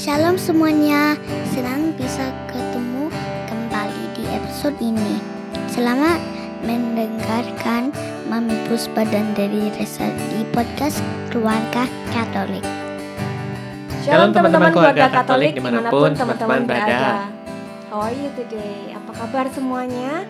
[0.00, 1.12] Shalom semuanya,
[1.52, 3.12] senang bisa ketemu
[3.52, 5.20] kembali di episode ini.
[5.68, 6.16] Selamat
[6.64, 7.92] mendengarkan
[8.32, 11.84] Mami Puspa dan dari Resa di podcast Keluarga
[12.16, 12.64] Katolik.
[14.00, 17.28] Shalom teman-teman keluarga Katolik di mana pun teman-teman berada.
[17.92, 18.96] How are you today?
[18.96, 20.24] Apa kabar semuanya?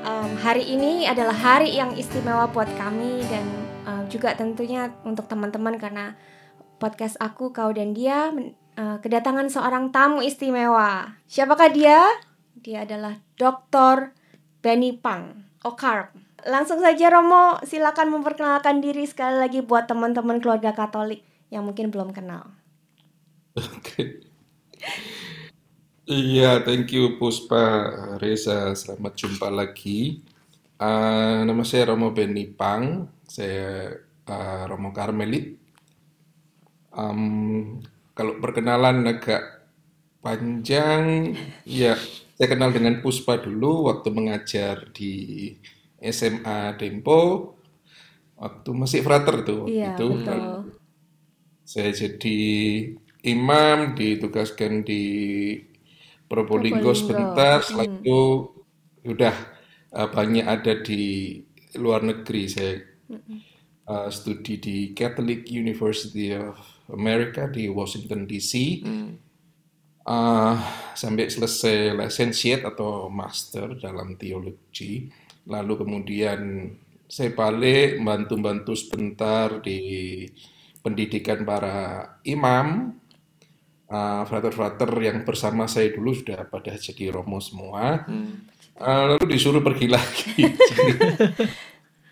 [0.00, 3.44] Um, hari ini adalah hari yang istimewa buat kami dan
[3.84, 6.16] um, juga tentunya untuk teman-teman karena
[6.80, 11.20] podcast aku, kau dan dia men- uh, kedatangan seorang tamu istimewa.
[11.28, 12.00] Siapakah dia?
[12.64, 14.16] Dia adalah Dr.
[14.64, 16.16] Benny Pang, Okarp.
[16.48, 21.20] Langsung saja Romo, silakan memperkenalkan diri sekali lagi buat teman-teman keluarga Katolik
[21.52, 22.48] yang mungkin belum kenal.
[23.76, 24.24] Oke.
[26.10, 28.72] Iya, thank you Puspa Reza.
[28.72, 30.24] Selamat jumpa lagi.
[30.80, 33.04] Uh, nama saya Romo Beni Pang.
[33.28, 33.94] Saya
[34.26, 35.60] uh, Romo Karmelit.
[36.90, 37.78] Um,
[38.20, 39.64] kalau perkenalan agak
[40.20, 41.32] panjang,
[41.64, 41.96] ya
[42.36, 45.56] saya kenal dengan Puspa dulu waktu mengajar di
[45.96, 47.56] SMA Dempo.
[48.36, 50.20] Waktu masih frater tuh Iya, itu.
[50.20, 50.40] betul.
[51.64, 52.38] Saya jadi
[53.24, 55.04] imam, ditugaskan di
[56.28, 57.00] Probolinggo Probolinggo.
[57.00, 58.20] sebentar, setelah itu
[59.08, 59.36] udah
[59.96, 61.40] uh, banyak ada di
[61.80, 62.52] luar negeri.
[62.52, 62.84] Saya
[63.88, 68.82] uh, studi di Catholic University of America di Washington DC.
[70.00, 70.56] Uh,
[70.96, 75.06] sampai selesai licensiate atau master dalam teologi.
[75.46, 76.40] Lalu kemudian
[77.06, 80.24] saya balik bantu-bantu sebentar di
[80.80, 82.96] pendidikan para imam.
[83.90, 88.06] Uh, frater-frater yang bersama saya dulu sudah pada jadi romo semua.
[88.78, 90.46] Uh, lalu disuruh pergi lagi.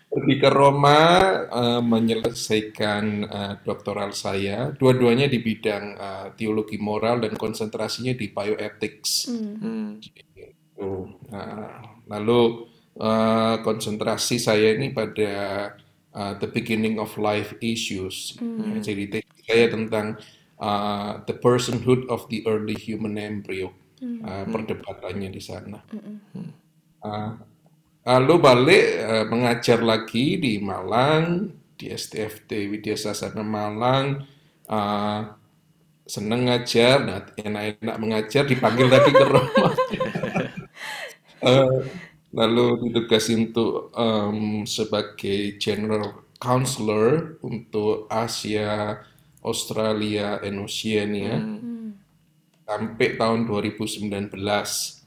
[0.09, 0.97] Pergi ke Roma
[1.45, 4.73] uh, menyelesaikan uh, doktoral saya.
[4.73, 9.29] Dua-duanya di bidang uh, teologi moral dan konsentrasinya di bioethics.
[10.01, 10.89] Gitu.
[11.29, 12.65] Nah, lalu
[12.97, 15.31] uh, konsentrasi saya ini pada
[16.17, 18.33] uh, the beginning of life issues.
[18.41, 20.17] Ya, jadi saya tentang
[20.57, 23.77] uh, the personhood of the early human embryo.
[23.99, 25.83] Uh, perdebatannya di sana.
[27.03, 27.35] Uh,
[28.05, 34.27] lalu balik uh, mengajar lagi di Malang di STFT Widya Sasana Malang.
[34.69, 35.39] Uh,
[36.09, 39.69] seneng ngajar, nah enak-enak mengajar dipanggil lagi ke Roma.
[41.39, 41.79] Eh,
[42.35, 48.99] lalu ditugasi untuk em, sebagai General Counselor untuk Asia,
[49.39, 51.39] Australia, and Oceania
[52.67, 54.98] sampai tahun 2019.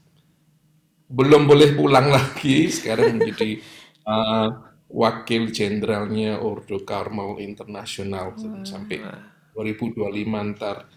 [1.13, 3.61] Belum boleh pulang lagi, sekarang menjadi
[4.09, 4.47] eh,
[4.89, 8.33] wakil jenderalnya Ordo Carmel Internasional
[8.65, 9.01] sampai
[9.53, 10.89] 2025 ntar.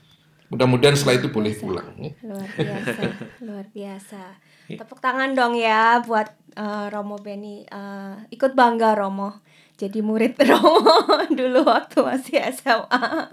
[0.47, 1.91] Mudah-mudahan setelah itu boleh pulang.
[1.99, 2.13] ya.
[2.23, 3.01] Luar biasa,
[3.47, 4.23] luar biasa.
[4.71, 7.67] Tepuk tangan dong ya buat eh, Romo Beni.
[7.67, 9.43] Eh, ikut bangga Romo.
[9.77, 13.27] Jadi murid Romo dulu waktu masih SMA.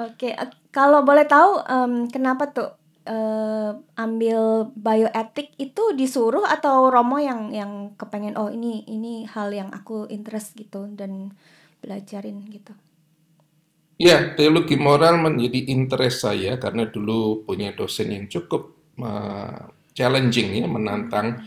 [0.00, 7.16] Oke, eh, kalau boleh tahu em, kenapa tuh eh, ambil bioetik itu disuruh atau Romo
[7.16, 11.32] yang yang kepengen oh ini ini hal yang aku interest gitu dan
[11.80, 12.76] belajarin gitu.
[14.00, 20.64] Ya, teologi moral menjadi interest saya karena dulu punya dosen yang cukup uh, challenging ya,
[20.64, 21.44] menantang.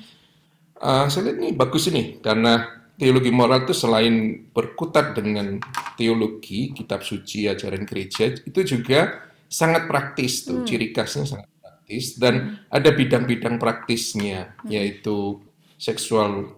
[0.77, 2.61] Uh, saya lihat ini bagus ini karena
[2.93, 5.57] teologi moral itu selain berkutat dengan
[5.97, 12.17] teologi, kitab suci, ajaran gereja, itu juga sangat praktis tuh, ciri khasnya sangat praktis.
[12.17, 15.37] Dan ada bidang-bidang praktisnya yaitu
[15.77, 16.57] seksual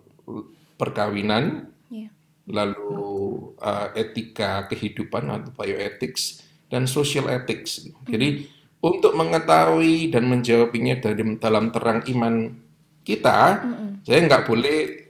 [0.80, 2.10] perkawinan, Iya.
[2.48, 6.40] lalu uh, etika kehidupan atau bioethics
[6.72, 7.84] dan social ethics.
[8.08, 8.48] Jadi
[8.80, 12.54] untuk mengetahui dan menjawabnya dari dalam terang iman
[13.06, 13.62] kita,
[14.06, 15.05] saya nggak boleh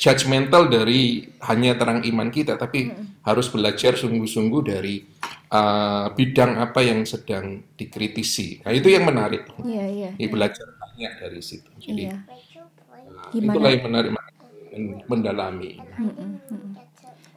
[0.00, 2.90] judgmental dari hanya terang iman kita, tapi
[3.24, 5.04] harus belajar sungguh-sungguh dari
[5.52, 8.64] uh, bidang apa yang sedang dikritisi.
[8.64, 9.48] Nah itu yang menarik.
[9.60, 10.10] Iya, iya.
[10.16, 11.68] Ini belajar banyak dari situ.
[11.80, 12.18] Jadi Iya.
[12.24, 15.70] uh, itulah yang menarik men- mendalami.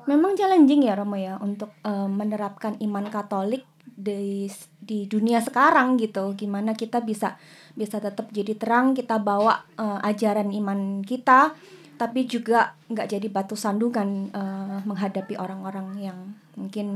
[0.07, 4.47] Memang challenging ya Romo ya untuk eh, menerapkan iman Katolik di
[4.79, 6.31] di dunia sekarang gitu.
[6.31, 7.35] Gimana kita bisa
[7.75, 11.51] bisa tetap jadi terang kita bawa eh, ajaran iman kita,
[12.01, 12.59] tapi juga
[12.93, 14.09] nggak jadi batu sandungan
[14.41, 16.19] eh, menghadapi orang-orang yang
[16.59, 16.87] mungkin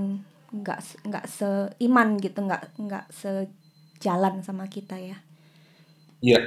[0.52, 5.18] nggak nggak seiman gitu, nggak nggak sejalan sama kita ya.
[6.22, 6.40] Iya.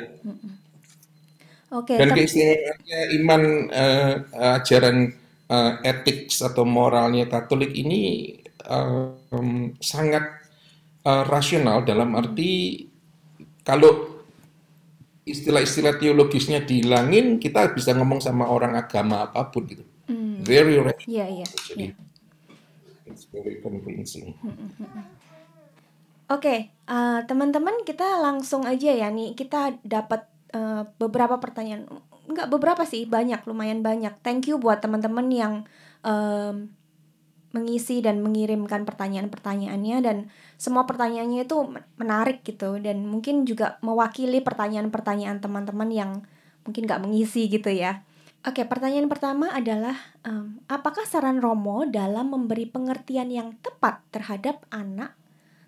[1.70, 4.14] Oke, Dan tep- keistimewaannya iman eh,
[4.58, 4.96] ajaran
[5.46, 8.34] eh, etik atau moralnya Katolik ini
[8.66, 10.24] em, sangat
[11.04, 12.84] uh, rasional dalam arti
[13.64, 14.13] kalau
[15.24, 19.84] istilah-istilah teologisnya dihilangin, kita bisa ngomong sama orang agama apa pun gitu.
[20.04, 20.44] Hmm.
[20.44, 21.08] Very rational.
[21.08, 21.46] Iya, iya.
[21.48, 23.08] Jadi iya.
[23.08, 24.36] it's very convincing.
[26.28, 29.32] Oke, eh, teman-teman kita langsung aja ya nih.
[29.32, 31.88] Kita dapat eh, beberapa pertanyaan.
[32.24, 34.20] Enggak beberapa sih, banyak, lumayan banyak.
[34.24, 35.54] Thank you buat teman-teman yang
[36.04, 36.72] em,
[37.54, 40.16] mengisi dan mengirimkan pertanyaan-pertanyaannya dan
[40.58, 46.10] semua pertanyaannya itu men- menarik gitu dan mungkin juga mewakili pertanyaan-pertanyaan teman-teman yang
[46.66, 48.02] mungkin nggak mengisi gitu ya.
[48.44, 49.96] Oke, pertanyaan pertama adalah
[50.26, 55.16] em, apakah saran Romo dalam memberi pengertian yang tepat terhadap anak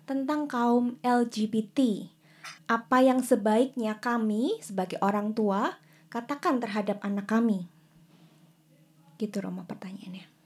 [0.05, 2.05] tentang kaum LGBT?
[2.69, 5.79] Apa yang sebaiknya kami sebagai orang tua
[6.11, 7.65] katakan terhadap anak kami?
[9.17, 10.36] Gitu Romo pertanyaannya.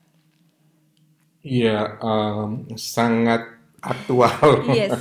[1.42, 3.42] Iya, um, sangat
[3.82, 4.62] aktual.
[4.70, 4.94] Yes.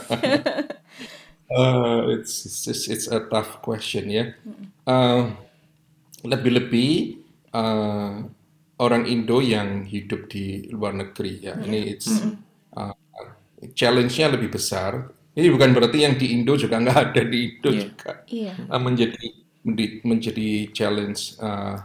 [1.52, 4.24] Uh, it's, it's it's a tough question ya.
[6.20, 6.92] Lebih-lebih
[7.56, 8.24] uh,
[8.80, 11.56] orang Indo yang hidup di luar negeri ya.
[11.60, 12.08] Ini it's
[12.76, 12.92] uh,
[13.76, 15.12] challenge-nya lebih besar.
[15.36, 17.80] Ini bukan berarti yang di Indo juga nggak ada di Indo Iya.
[17.84, 18.52] juga Iya.
[18.68, 19.24] uh, menjadi
[19.64, 21.76] menjadi, menjadi challenge uh,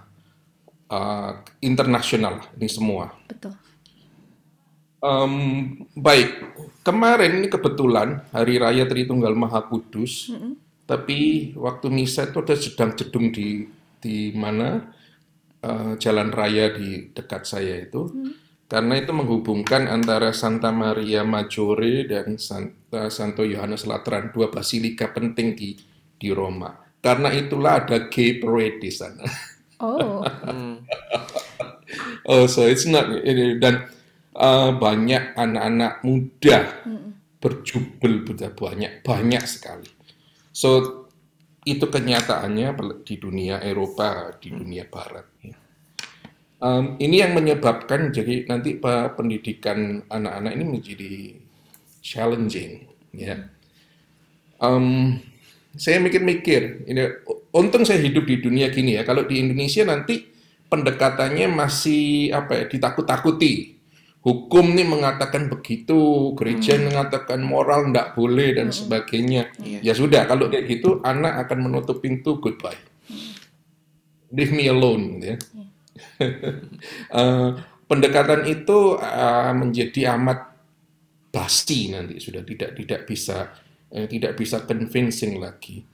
[0.92, 3.12] uh, internasional ini semua.
[3.28, 3.56] Betul.
[5.06, 5.34] Em,
[5.94, 6.30] baik,
[6.82, 10.34] kemarin ini kebetulan Hari Raya Tritunggal Maha Kudus,
[10.90, 13.70] tapi waktu misa itu ada sedang jedung di
[14.02, 14.82] di mana
[15.62, 18.10] eh, jalan raya di dekat saya itu,
[18.66, 25.54] karena itu menghubungkan antara Santa Maria Maggiore dan Santa Santo Yohanes Lateran, dua basilika penting
[25.54, 25.78] di
[26.18, 26.74] di Roma.
[26.98, 29.22] Karena itulah ada gay parade di sana.
[29.78, 30.26] Oh.
[30.26, 30.82] Hmm.
[32.26, 33.86] Oh, so it's not ini dan
[34.36, 36.84] uh, banyak anak-anak muda
[37.42, 39.90] berjubel betul banyak banyak sekali.
[40.52, 41.04] So
[41.66, 45.26] itu kenyataannya di dunia Eropa, di dunia Barat.
[46.62, 51.14] Um, ini yang menyebabkan jadi nanti pe- pendidikan anak-anak ini menjadi
[52.00, 53.50] challenging, ya.
[54.62, 55.20] Um,
[55.76, 57.02] saya mikir-mikir, ini
[57.52, 59.04] untung saya hidup di dunia gini ya.
[59.04, 60.24] Kalau di Indonesia nanti
[60.72, 63.75] pendekatannya masih apa ya, ditakut-takuti.
[64.26, 69.54] Hukum nih mengatakan begitu, gereja mengatakan moral ndak boleh dan sebagainya.
[69.62, 69.86] Iya.
[69.86, 72.82] Ya sudah, kalau kayak gitu anak akan menutup pintu goodbye.
[74.34, 75.38] Leave me alone, gitu ya.
[77.16, 77.50] Eh,
[77.88, 80.52] pendekatan itu eh, menjadi amat
[81.32, 83.54] basi nanti sudah tidak tidak bisa
[83.94, 85.86] eh, tidak bisa convincing lagi.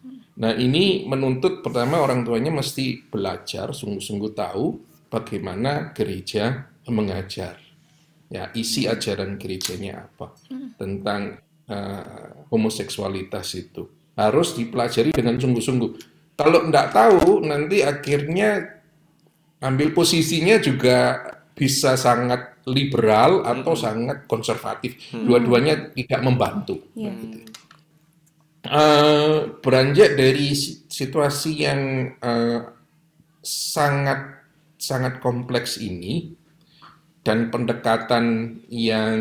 [0.42, 4.66] Nah ini menuntut pertama orang tuanya mesti belajar sungguh-sungguh tahu
[5.12, 7.71] bagaimana gereja mengajar.
[8.32, 10.32] Ya isi ajaran gerejanya apa
[10.80, 15.92] tentang eh, homoseksualitas itu harus dipelajari dengan sungguh-sungguh.
[16.40, 18.80] Kalau tidak tahu nanti akhirnya
[19.60, 21.20] ambil posisinya juga
[21.54, 24.96] bisa sangat liberal atau sangat konservatif.
[25.12, 26.82] Dua-duanya tidak membantu.
[26.96, 27.12] Iya.
[28.62, 31.82] Eh, beranjak dari si- situasi yang
[32.16, 32.62] eh,
[33.42, 34.46] sangat
[34.78, 36.38] sangat kompleks ini
[37.22, 39.18] dan pendekatan yang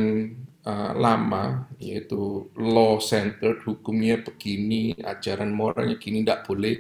[0.64, 6.74] eh, lama yaitu law centered hukumnya begini ajaran moralnya gini tidak boleh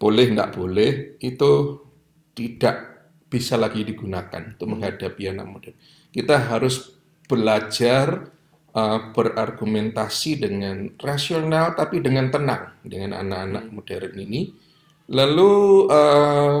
[0.00, 0.90] boleh tidak boleh
[1.20, 1.52] itu
[2.32, 2.76] tidak
[3.30, 5.70] bisa lagi digunakan untuk menghadapi anak muda.
[6.10, 6.98] Kita harus
[7.30, 8.26] belajar
[8.74, 14.50] uh, berargumentasi dengan rasional tapi dengan tenang dengan anak-anak modern ini.
[15.10, 15.52] Lalu
[15.86, 16.58] uh,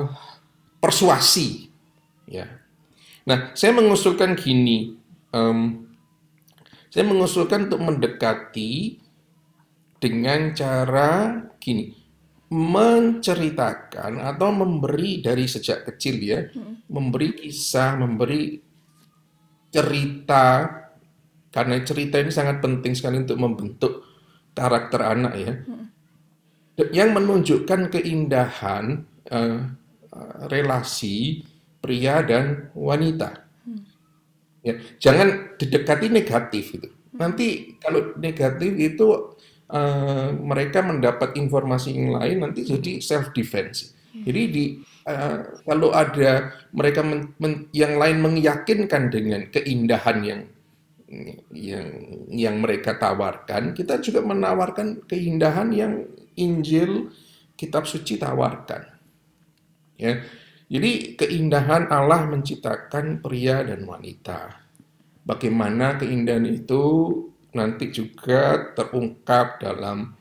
[0.78, 1.66] persuasi,
[2.30, 2.59] ya.
[3.28, 4.96] Nah, saya mengusulkan gini,
[5.34, 5.88] em,
[6.88, 8.98] saya mengusulkan untuk mendekati
[10.00, 11.92] dengan cara gini,
[12.50, 16.40] menceritakan atau memberi dari sejak kecil ya,
[16.88, 18.58] memberi kisah, memberi
[19.70, 20.66] cerita,
[21.54, 23.92] karena cerita ini sangat penting sekali untuk membentuk
[24.56, 25.52] karakter anak ya,
[26.90, 29.60] yang menunjukkan keindahan eh,
[30.50, 31.44] relasi
[31.80, 33.48] pria dan wanita.
[34.60, 36.88] Ya, jangan didekati negatif itu.
[37.16, 39.36] Nanti kalau negatif itu
[39.72, 43.96] eh, mereka mendapat informasi yang lain nanti jadi self defense.
[44.12, 44.64] Jadi di
[45.08, 50.40] eh, kalau ada mereka men- men- yang lain meyakinkan dengan keindahan yang
[51.50, 51.88] yang
[52.30, 56.06] yang mereka tawarkan, kita juga menawarkan keindahan yang
[56.38, 57.10] Injil
[57.58, 58.86] kitab suci tawarkan.
[59.98, 60.22] Ya.
[60.70, 64.54] Jadi keindahan Allah menciptakan pria dan wanita.
[65.26, 67.10] Bagaimana keindahan itu
[67.50, 70.14] nanti juga terungkap dalam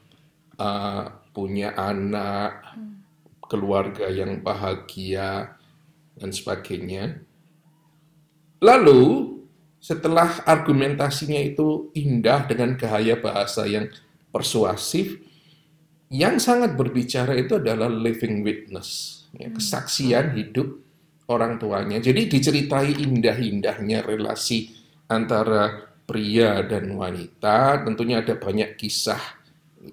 [0.58, 2.65] uh, punya anak,
[3.46, 5.53] keluarga yang bahagia,
[6.20, 7.24] dan sebagainya.
[8.60, 9.38] Lalu
[9.79, 13.88] setelah argumentasinya itu indah dengan gaya bahasa yang
[14.36, 15.24] persuasif,
[16.12, 20.79] yang sangat berbicara itu adalah living witness, ya, kesaksian hidup
[21.29, 22.01] orang tuanya.
[22.01, 24.74] Jadi diceritai indah-indahnya relasi
[25.09, 27.86] antara pria dan wanita.
[27.86, 29.21] Tentunya ada banyak kisah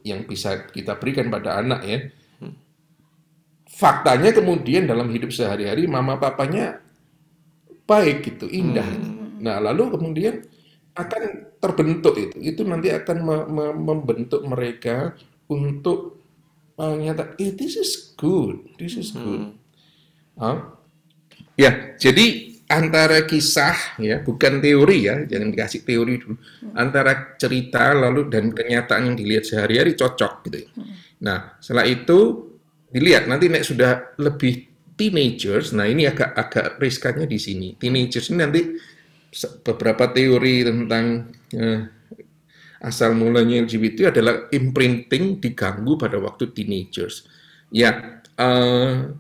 [0.02, 1.99] yang bisa kita berikan pada anak ya.
[3.76, 6.81] Faktanya kemudian dalam hidup sehari-hari mama papanya
[7.85, 8.88] baik gitu, indah.
[8.88, 9.37] Hmm.
[9.45, 10.40] Nah, lalu kemudian
[10.97, 12.37] akan terbentuk itu.
[12.40, 15.12] Itu nanti akan me me membentuk mereka
[15.45, 16.15] untuk
[16.76, 19.56] menyatakan, eh, this is good, this is good.
[19.56, 19.56] Hmm.
[20.37, 20.59] Huh?
[21.56, 26.37] Ya, jadi antara kisah ya, bukan teori ya, jangan dikasih teori dulu.
[26.37, 26.76] Hmm.
[26.76, 30.59] Antara cerita lalu dan kenyataan yang dilihat sehari-hari cocok gitu.
[30.68, 30.71] Ya.
[30.76, 30.95] Hmm.
[31.25, 32.52] Nah, setelah itu
[32.92, 37.68] dilihat nanti nek sudah lebih teenagers, nah ini agak agak riskannya di sini.
[37.76, 38.61] Teenagers ini nanti
[39.64, 41.80] beberapa teori tentang eh,
[42.87, 47.26] asal mulanya LGBT adalah imprinting diganggu pada waktu teenagers.
[47.75, 49.11] Ya, uh,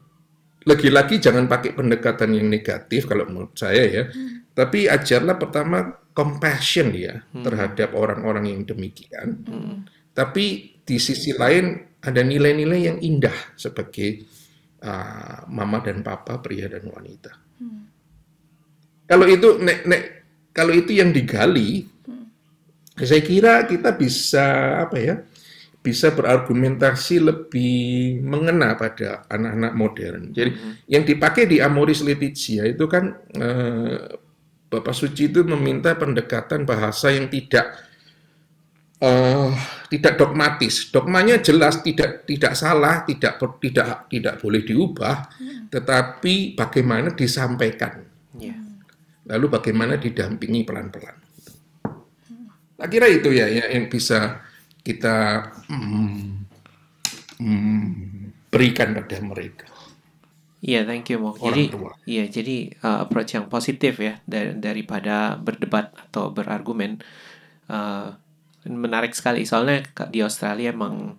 [0.62, 4.04] lagi-lagi jangan pakai pendekatan yang negatif kalau menurut saya ya.
[4.06, 4.46] Hmm.
[4.54, 7.42] Tapi ajarlah pertama compassion ya hmm.
[7.42, 9.42] terhadap orang-orang yang demikian.
[9.42, 9.82] Hmm.
[10.14, 14.22] Tapi di sisi lain ada nilai-nilai yang indah sebagai
[14.86, 17.34] uh, mama dan papa, pria dan wanita.
[17.58, 17.82] Hmm.
[19.10, 20.02] Kalau itu nek, nek
[20.54, 21.95] kalau itu yang digali.
[23.04, 25.16] Saya kira kita bisa apa ya?
[25.86, 30.34] bisa berargumentasi lebih mengena pada anak-anak modern.
[30.34, 30.72] Jadi mm -hmm.
[30.90, 34.18] yang dipakai di Amoris Laetitia itu kan eh,
[34.66, 37.70] Bapak Suci itu meminta pendekatan bahasa yang tidak
[38.98, 39.50] eh,
[39.86, 40.90] tidak dogmatis.
[40.90, 45.70] Dogmanya jelas tidak tidak salah, tidak tidak tidak boleh diubah, mm.
[45.70, 48.02] tetapi bagaimana disampaikan.
[48.42, 48.58] Yeah.
[49.30, 51.25] Lalu bagaimana didampingi pelan-pelan.
[52.76, 54.44] Tak kira itu ya, ya yang bisa
[54.84, 56.20] kita mm,
[57.40, 57.88] mm,
[58.52, 59.66] berikan pada mereka.
[60.60, 61.36] Iya, yeah, thank you, Mo.
[61.36, 61.72] Jadi,
[62.08, 67.00] iya, yeah, jadi uh, approach yang positif ya dar daripada berdebat atau berargumen.
[67.66, 68.14] Uh,
[68.66, 71.14] menarik sekali soalnya di Australia emang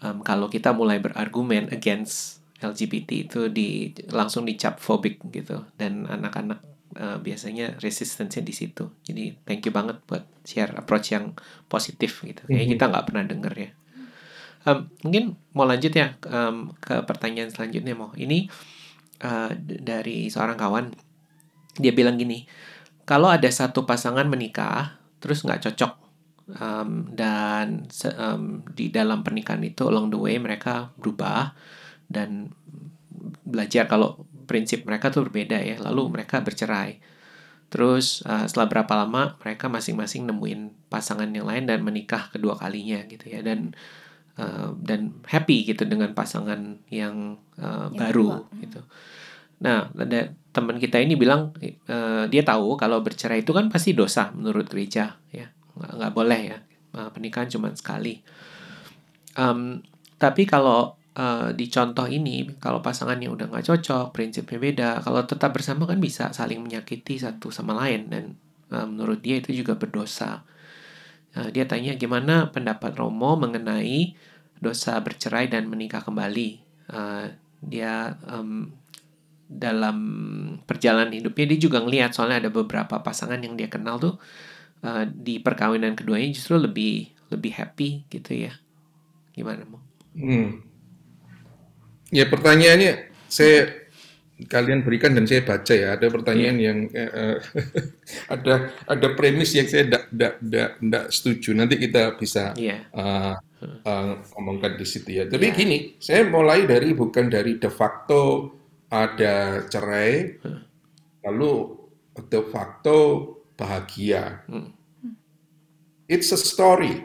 [0.00, 6.64] um, kalau kita mulai berargumen against LGBT itu di langsung dicap fobik gitu dan anak-anak
[6.96, 8.88] uh, biasanya resistensinya di situ.
[9.04, 11.36] Jadi thank you banget buat share approach yang
[11.68, 12.42] positif gitu.
[12.48, 12.74] Kayaknya mm-hmm.
[12.74, 13.70] kita nggak pernah denger ya.
[14.66, 15.24] Um, mungkin
[15.54, 18.10] mau lanjut ya um, ke pertanyaan selanjutnya mau.
[18.16, 18.50] Ini
[19.22, 20.90] uh, dari seorang kawan
[21.76, 22.48] dia bilang gini,
[23.04, 25.92] kalau ada satu pasangan menikah terus nggak cocok
[26.58, 27.86] um, dan
[28.16, 31.54] um, di dalam pernikahan itu along the way mereka berubah
[32.06, 32.54] dan
[33.46, 37.02] belajar kalau prinsip mereka tuh berbeda ya lalu mereka bercerai.
[37.66, 43.02] Terus uh, setelah berapa lama mereka masing-masing nemuin pasangan yang lain dan menikah kedua kalinya
[43.10, 43.74] gitu ya dan
[44.38, 48.62] uh, dan happy gitu dengan pasangan yang, uh, yang baru kedua.
[48.62, 48.80] gitu.
[49.66, 51.52] Nah ada teman kita ini bilang
[51.90, 56.40] uh, dia tahu kalau bercerai itu kan pasti dosa menurut gereja ya nggak, nggak boleh
[56.54, 56.58] ya
[56.96, 58.22] uh, pernikahan cuma sekali.
[59.36, 59.84] Um,
[60.16, 65.56] tapi kalau uh, di contoh ini kalau pasangannya udah nggak cocok prinsipnya beda kalau tetap
[65.56, 68.24] bersama kan bisa saling menyakiti satu sama lain dan
[68.70, 70.44] uh, menurut dia itu juga berdosa
[71.34, 74.14] uh, dia tanya gimana pendapat Romo mengenai
[74.60, 76.60] dosa bercerai dan menikah kembali
[76.92, 77.32] uh,
[77.64, 78.68] dia um,
[79.46, 79.98] dalam
[80.66, 84.18] perjalanan hidupnya dia juga ngelihat soalnya ada beberapa pasangan yang dia kenal tuh
[84.82, 88.52] uh, di perkawinan keduanya justru lebih lebih happy gitu ya
[89.36, 89.82] gimana mau?
[90.16, 90.75] Hmm.
[92.14, 93.86] Ya pertanyaannya saya
[94.36, 96.66] kalian berikan dan saya baca ya ada pertanyaan yeah.
[96.68, 97.36] yang uh,
[98.36, 100.76] ada ada premis yang saya tidak
[101.08, 102.84] setuju nanti kita bisa yeah.
[102.92, 103.00] Iya.
[103.00, 103.34] uh,
[103.88, 105.24] uh, ngomongkan di situ ya.
[105.24, 105.56] Tapi yeah.
[105.56, 108.52] gini saya mulai dari bukan dari de facto
[108.92, 110.60] ada cerai huh.
[111.24, 111.52] lalu
[112.28, 112.96] de facto
[113.56, 114.44] bahagia.
[114.52, 114.76] Hmm.
[116.06, 117.02] It's a story.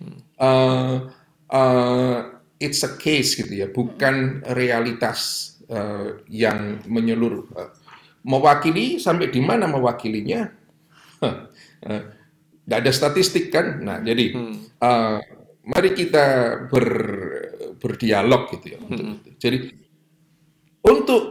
[0.00, 0.18] Hmm.
[0.40, 1.12] Uh,
[1.52, 2.31] uh,
[2.62, 7.44] it's a case gitu ya, bukan realitas uh, yang menyeluruh.
[7.50, 7.70] Uh,
[8.22, 10.46] mewakili sampai di mana mewakilinya?
[11.18, 11.50] Huh,
[11.90, 12.02] uh,
[12.70, 13.82] ada statistik kan?
[13.82, 14.38] Nah, jadi
[14.78, 15.18] uh,
[15.66, 16.26] mari kita
[16.70, 16.86] ber,
[17.82, 18.78] berdialog gitu ya.
[18.78, 19.36] Untuk, hmm.
[19.42, 19.58] Jadi
[20.86, 21.22] untuk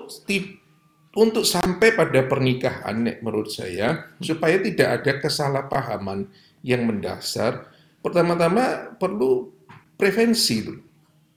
[1.12, 6.28] untuk sampai pada pernikahan menurut saya supaya tidak ada kesalahpahaman
[6.64, 7.68] yang mendasar,
[8.00, 9.52] pertama-tama perlu
[10.00, 10.91] prevensi dulu.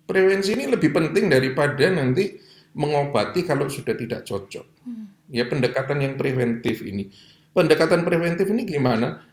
[0.05, 2.37] Prevensi ini lebih penting daripada nanti
[2.77, 4.67] mengobati kalau sudah tidak cocok.
[5.33, 7.09] Ya pendekatan yang preventif ini.
[7.55, 9.25] Pendekatan preventif ini gimana?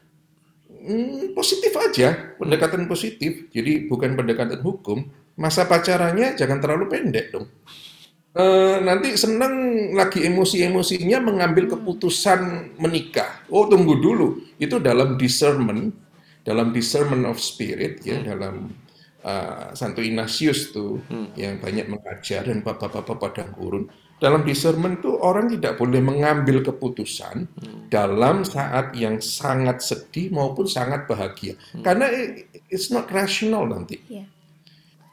[0.72, 3.52] Hmm, positif aja, pendekatan positif.
[3.52, 5.04] Jadi bukan pendekatan hukum.
[5.36, 7.50] Masa pacarannya jangan terlalu pendek dong.
[8.32, 9.52] Eh, nanti senang
[9.92, 13.44] lagi emosi-emosinya mengambil keputusan menikah.
[13.52, 15.92] Oh tunggu dulu, itu dalam discernment,
[16.48, 18.72] dalam discernment of spirit ya, dalam
[19.22, 21.02] uh, Santo Ignatius tuh
[21.36, 23.86] yang banyak mengajar dan bapak-bapak padang gurun.
[24.22, 27.50] Dalam discernment tuh orang tidak boleh mengambil keputusan
[27.90, 34.30] dalam saat yang sangat sedih maupun sangat bahagia, karena i- it's not rational nanti Iya.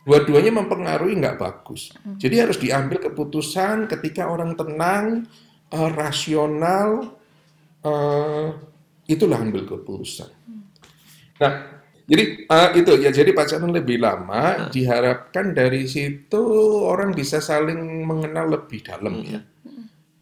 [0.05, 1.89] dua-duanya mempengaruhi nggak bagus.
[2.21, 5.25] Jadi harus diambil keputusan ketika orang tenang,
[5.69, 7.17] eh, rasional,
[7.81, 8.47] eh,
[9.09, 10.29] itulah ambil keputusan.
[11.41, 11.78] Nah,
[12.09, 16.41] jadi eh, itu ya jadi pacaran lebih lama diharapkan dari situ
[16.89, 19.45] orang bisa saling mengenal lebih dalam ya,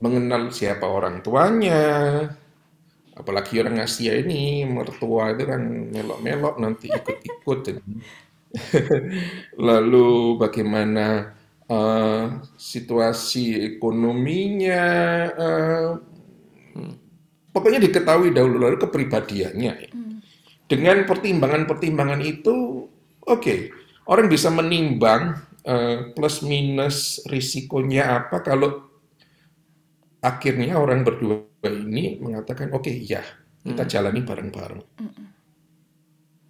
[0.03, 1.79] mengenal siapa orang tuanya.
[3.17, 5.63] Apalagi orang Asia ini mertua itu kan
[5.95, 7.79] melok-melok nanti ikut-ikut.
[9.71, 10.11] Lalu
[10.43, 11.39] bagaimana
[11.71, 12.25] eh,
[12.59, 14.85] situasi ekonominya,
[15.39, 15.89] eh,
[17.55, 19.75] pokoknya diketahui dahulu lalu kepribadiannya.
[19.87, 19.91] ya.
[20.67, 22.87] Dengan pertimbangan-pertimbangan itu,
[23.23, 23.55] oke,
[24.11, 28.83] orang bisa menimbang eh, plus minus risikonya apa kalau
[30.19, 33.23] akhirnya orang berdua ini mengatakan oke ya
[33.63, 34.83] kita jalani bareng-bareng.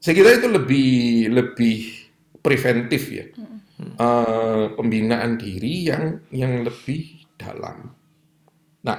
[0.00, 0.88] Saya kira itu lebih
[1.32, 1.78] lebih
[2.40, 3.26] preventif ya,
[3.76, 7.92] Eh, pembinaan diri yang yang lebih dalam.
[8.80, 8.98] Nah,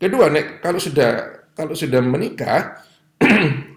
[0.00, 2.80] kedua nek kalau sudah kalau sudah menikah,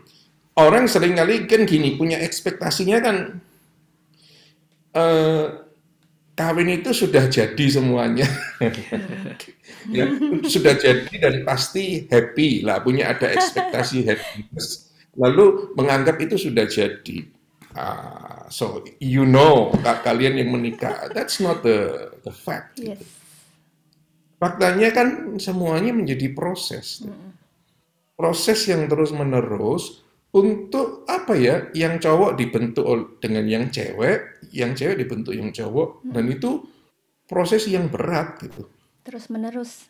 [0.58, 3.18] orang sering kali kan gini punya ekspektasinya kan
[4.98, 5.46] eh,
[6.38, 8.30] kawin itu sudah jadi semuanya,
[9.98, 10.06] ya
[10.46, 17.26] sudah jadi dan pasti happy lah punya ada ekspektasi happiness, lalu menganggap itu sudah jadi.
[17.78, 22.78] Ah, so you know ka- kalian yang menikah, that's not the the fact.
[22.78, 23.02] Yes.
[24.38, 27.02] Faktanya kan semuanya menjadi proses.
[28.18, 30.06] Proses yang terus-menerus
[30.38, 31.70] untuk apa ya?
[31.74, 32.86] Yang cowok dibentuk
[33.18, 36.62] dengan yang cewek, yang cewek dibentuk yang cowok, dan itu
[37.26, 38.70] proses yang berat gitu.
[39.02, 39.88] Terus menerus.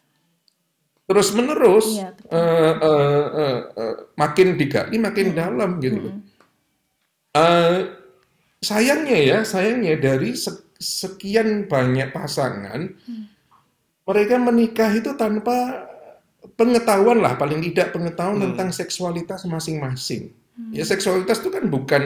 [1.08, 2.36] Terus-menerus, Iya, betul.
[2.36, 6.16] eh, eh, eh, eh, makin digali makin dalam gitu loh.
[7.32, 7.78] Eh,
[8.60, 12.92] sayangnya ya, sayangnya dari se- sekian banyak pasangan,
[14.04, 15.88] mereka menikah itu tanpa
[16.54, 20.32] pengetahuan lah, paling tidak pengetahuan tentang seksualitas masing-masing.
[20.74, 22.04] Ya seksualitas itu kan bukan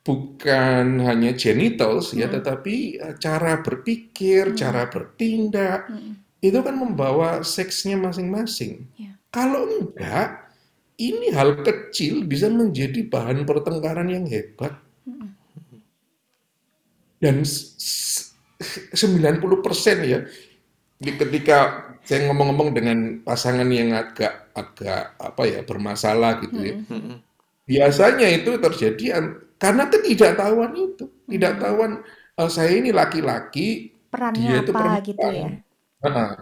[0.00, 5.84] bukan hanya genitals ya, tetapi eh, cara berpikir, cara bertindak
[6.40, 8.88] itu kan membawa seksnya masing-masing.
[8.96, 9.12] Ya.
[9.28, 10.48] Kalau enggak,
[10.96, 14.72] ini hal kecil bisa menjadi bahan pertengkaran yang hebat.
[17.18, 18.32] Dan s- s-
[18.94, 19.44] 90%
[20.06, 20.22] ya,
[21.02, 26.74] ketika saya ngomong-ngomong dengan pasangan yang agak agak apa ya bermasalah gitu ya,
[27.68, 29.04] biasanya itu terjadi
[29.60, 32.00] karena ketidaktahuan itu, ketidaktahuan
[32.40, 35.04] eh, saya ini laki-laki, Perannya dia itu apa perempuan.
[35.04, 35.48] gitu ya.
[35.98, 36.32] Ah,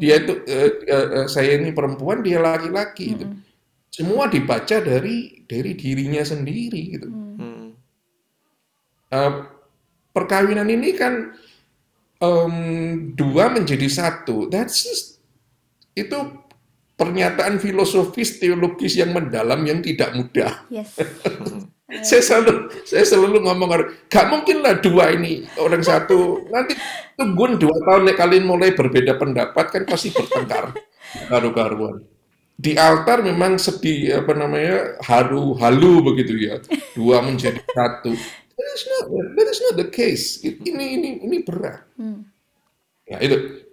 [0.00, 3.24] dia itu eh, eh, eh, saya ini perempuan, dia laki-laki gitu.
[3.92, 7.08] Semua dibaca dari dari dirinya sendiri gitu.
[7.12, 7.76] Hmm.
[9.12, 9.32] Eh,
[10.10, 11.36] perkawinan ini kan
[12.24, 12.54] em,
[13.12, 14.48] dua menjadi satu.
[14.48, 15.11] That's just-
[15.92, 16.18] itu
[16.96, 20.64] pernyataan filosofis teologis yang mendalam yang tidak mudah.
[20.70, 20.94] Yes.
[22.08, 23.68] saya selalu saya selalu ngomong
[24.08, 26.48] gak mungkin lah dua ini orang satu.
[26.48, 26.78] Nanti
[27.18, 30.72] tungguin dua tahun kalian mulai berbeda pendapat kan pasti bertengkar.
[31.30, 32.06] Karu-karuan.
[32.56, 36.62] Di altar memang sedih apa namanya haru halu begitu ya.
[36.96, 38.14] Dua menjadi satu.
[38.52, 40.40] That is not that is not the case.
[40.40, 41.82] Ini ini ini berat.
[43.10, 43.66] Ya itu.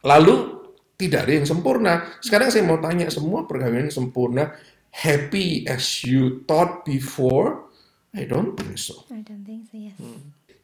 [0.00, 0.63] Lalu
[0.94, 2.06] tidak ada yang sempurna.
[2.22, 4.54] Sekarang saya mau tanya semua perkawinan sempurna
[4.94, 7.66] happy as you thought before?
[8.14, 9.02] I don't think so.
[9.10, 9.98] I don't think so, yes.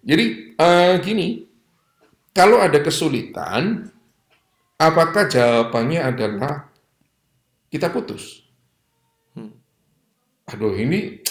[0.07, 1.45] jadi eh, gini,
[2.31, 3.91] kalau ada kesulitan,
[4.79, 6.71] apakah jawabannya adalah
[7.69, 8.47] kita putus?
[10.51, 11.23] Aduh ini,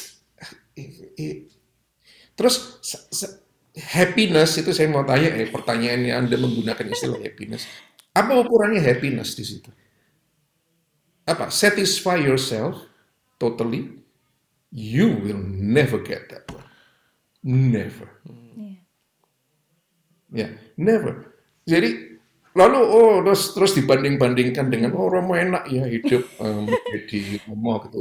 [2.39, 3.35] terus se- se-
[3.75, 7.67] happiness itu saya mau tanya, eh, pertanyaannya Anda menggunakan istilah happiness,
[8.19, 9.71] apa ukurannya happiness di situ?
[11.23, 11.47] Apa?
[11.53, 12.89] Satisfy yourself
[13.39, 14.03] totally,
[14.73, 16.67] you will never get that one.
[17.45, 18.09] Never.
[18.27, 18.75] Iya.
[20.29, 21.31] Ya, never.
[21.63, 22.19] Jadi
[22.57, 26.67] lalu oh terus terus dibanding-bandingkan dengan oh Romo enak ya hidup um,
[27.07, 27.99] di Romo gitu.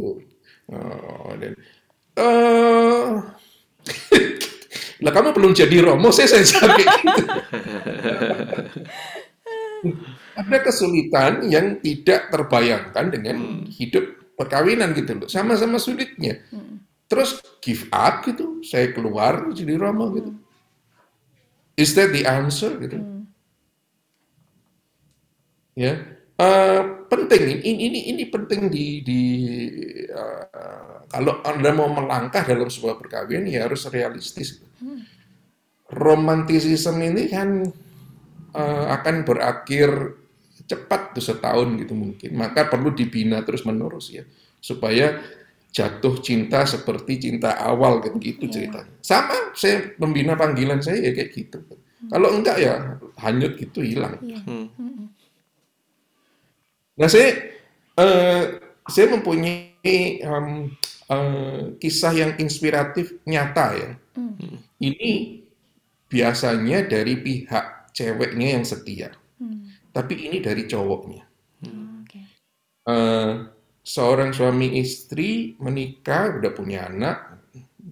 [0.69, 1.55] Oh, dan
[2.19, 3.09] eh
[5.05, 6.67] lah kamu belum jadi Romo, saya saya gitu.
[10.39, 13.37] Ada kesulitan yang tidak terbayangkan dengan
[13.67, 15.29] hidup perkawinan gitu loh.
[15.31, 16.39] Sama-sama sulitnya.
[17.09, 20.31] Terus give up gitu, saya keluar jadi Romo gitu.
[21.79, 23.01] Is that the answer gitu?
[25.79, 29.23] Ya, Eh, penting ini ini ini penting di di
[30.07, 34.63] eh, kalau anda mau melangkah dalam sebuah perkawinan ya harus realistis.
[35.91, 37.67] Romantisisme ini kan
[38.55, 39.91] eh, akan berakhir
[40.69, 42.31] cepat tuh setahun gitu mungkin.
[42.37, 44.25] Maka perlu dibina terus menerus ya
[44.59, 45.21] supaya
[45.69, 48.93] jatuh cinta seperti cinta awal gitu gitu ceritanya.
[49.05, 51.59] Sama saya membina panggilan saya ya kayak gitu.
[52.09, 52.75] Kalau enggak ya
[53.21, 54.17] hanyut gitu hilang.
[54.23, 54.39] Iya.
[54.47, 55.11] Hmm.
[56.99, 57.55] Nah, saya
[57.99, 58.43] eh,
[58.91, 60.47] saya mempunyai em,
[61.11, 63.91] eh, kisah yang inspiratif nyata ya.
[64.79, 65.43] Ini
[66.11, 69.11] biasanya dari pihak ceweknya yang setia,
[69.43, 69.75] Hmm.
[69.91, 71.27] tapi ini dari cowoknya.
[72.03, 72.21] Oke.
[72.87, 73.33] Eh,
[73.83, 77.43] seorang suami istri menikah, udah punya anak,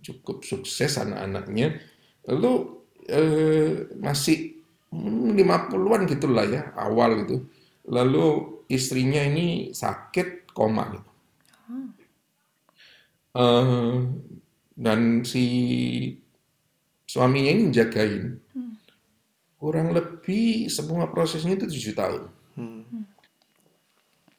[0.06, 1.82] cukup sukses anak-anaknya,
[2.30, 4.58] lalu eh, masih
[4.90, 7.46] hmm, 50-an gitulah ya, awal gitu.
[7.86, 11.10] Lalu istrinya ini sakit koma gitu.
[13.36, 13.96] Eh,
[14.76, 15.44] dan si
[17.06, 18.42] suaminya ini jagain.
[19.56, 22.22] Kurang lebih semua prosesnya itu tujuh tahun.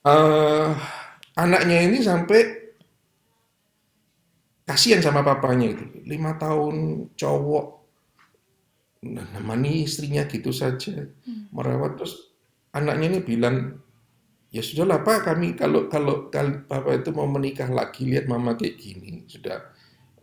[0.08, 0.70] Eh,
[1.36, 2.40] anaknya ini sampai
[4.64, 5.86] kasihan sama papanya itu.
[6.08, 7.66] Lima tahun cowok
[9.10, 11.10] nah, nemani istrinya gitu saja
[11.52, 11.98] merawat.
[11.98, 12.14] Terus
[12.72, 13.84] anaknya ini bilang
[14.54, 18.80] ya sudahlah pak kami kalau kalau kalau papa itu mau menikah lagi lihat mama kayak
[18.80, 19.60] gini sudah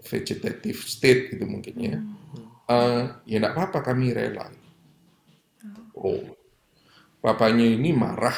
[0.00, 1.98] vegetative state gitu mungkin ya.
[2.64, 4.48] Eh, ya enggak apa-apa kami rela
[5.98, 6.22] oh
[7.22, 8.36] papanya ini marah.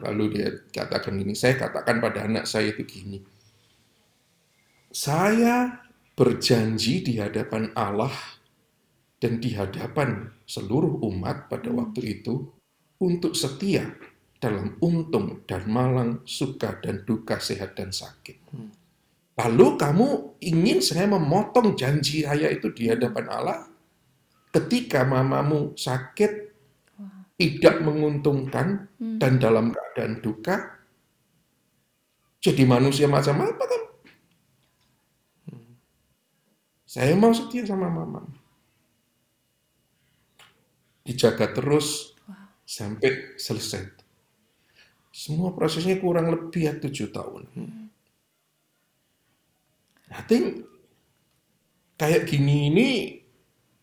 [0.00, 3.20] Lalu dia katakan ini saya katakan pada anak saya itu gini
[4.90, 5.86] saya
[6.18, 8.12] berjanji di hadapan Allah
[9.22, 12.50] dan di hadapan seluruh umat pada waktu itu
[12.98, 13.86] untuk setia
[14.42, 18.42] dalam untung dan malang, suka dan duka, sehat dan sakit.
[19.38, 20.08] Lalu kamu
[20.42, 23.69] ingin saya memotong janji saya itu di hadapan Allah
[24.50, 26.52] ketika mamamu sakit,
[27.40, 30.76] tidak menguntungkan dan dalam keadaan duka,
[32.40, 33.82] jadi manusia macam apa kan?
[36.90, 38.26] Saya mau setia sama mama.
[41.06, 42.18] Dijaga terus
[42.66, 43.94] sampai selesai.
[45.14, 47.46] Semua prosesnya kurang lebih ya tujuh tahun.
[50.10, 50.66] I think
[51.94, 52.88] kayak gini ini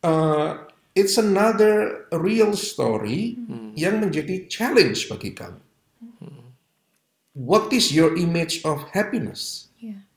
[0.07, 0.63] uh,
[0.95, 3.35] it's another real story
[3.75, 5.59] yang menjadi challenge bagi kamu.
[7.35, 9.69] What is your image of happiness?
[9.77, 10.07] Iya.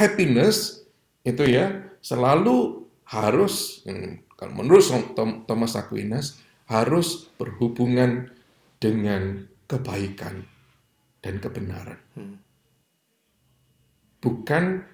[0.00, 0.80] happiness
[1.28, 4.80] itu ya selalu harus hmm, kalau menurut
[5.12, 8.32] Tom- Thomas Aquinas harus berhubungan
[8.80, 10.48] dengan kebaikan
[11.20, 12.00] dan kebenaran.
[14.24, 14.88] Bukan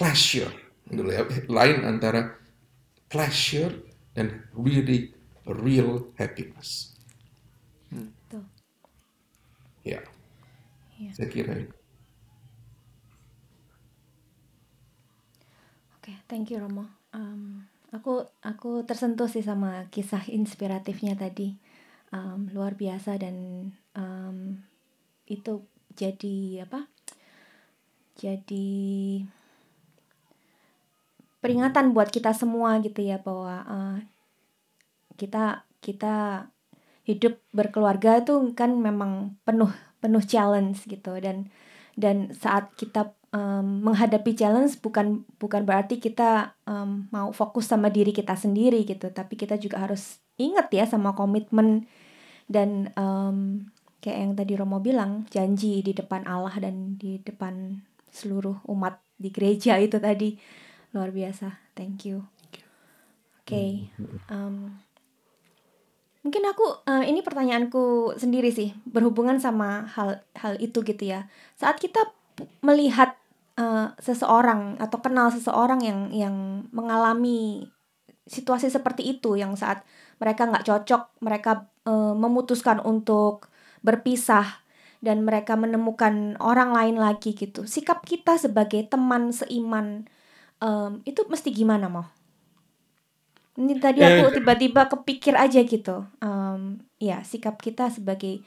[0.00, 0.48] pleasure.
[0.88, 1.28] Gitu ya.
[1.52, 2.40] Lain antara
[3.12, 3.84] pleasure
[4.16, 5.12] dan really
[5.44, 6.96] real happiness.
[8.32, 8.46] Tuh.
[9.84, 10.00] Ya.
[10.96, 11.12] Iya.
[11.12, 11.76] Saya kira itu.
[16.00, 16.88] Oke, thank you Romo.
[17.12, 21.60] Um, aku aku tersentuh sih sama kisah inspiratifnya tadi.
[22.10, 24.58] Um, luar biasa dan um,
[25.30, 25.62] itu
[25.94, 26.90] jadi apa?
[28.18, 28.68] Jadi
[31.40, 33.96] peringatan buat kita semua gitu ya bahwa uh,
[35.16, 36.46] kita kita
[37.08, 41.16] hidup berkeluarga tuh kan memang penuh penuh challenge gitu.
[41.18, 41.48] Dan
[41.98, 48.12] dan saat kita em, menghadapi challenge bukan bukan berarti kita em, mau fokus sama diri
[48.14, 49.10] kita sendiri gitu.
[49.10, 51.88] Tapi kita juga harus ingat ya sama komitmen
[52.48, 53.68] dan em,
[54.00, 59.28] kayak yang tadi Romo bilang janji di depan Allah dan di depan seluruh umat di
[59.30, 60.34] gereja itu tadi
[60.92, 62.26] luar biasa thank you
[63.46, 63.62] oke
[64.30, 64.56] em,
[66.20, 71.32] Mungkin aku uh, ini pertanyaanku sendiri sih berhubungan sama hal hal itu gitu ya.
[71.56, 72.12] Saat kita
[72.60, 73.16] melihat
[73.56, 76.36] uh, seseorang atau kenal seseorang yang yang
[76.76, 77.72] mengalami
[78.28, 79.80] situasi seperti itu yang saat
[80.20, 83.48] mereka nggak cocok, mereka uh, memutuskan untuk
[83.80, 84.60] berpisah
[85.00, 87.64] dan mereka menemukan orang lain lagi gitu.
[87.64, 90.04] Sikap kita sebagai teman seiman
[90.60, 92.06] um, itu mesti gimana mau?
[93.58, 94.34] Ini tadi aku eh.
[94.40, 96.06] tiba-tiba kepikir aja gitu.
[96.22, 98.40] Um, ya sikap kita sebagai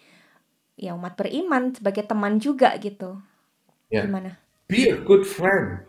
[0.79, 3.19] ya umat beriman, sebagai teman juga gitu.
[3.91, 4.09] Yeah.
[4.09, 4.39] Gimana?
[4.65, 5.85] Be a good friend.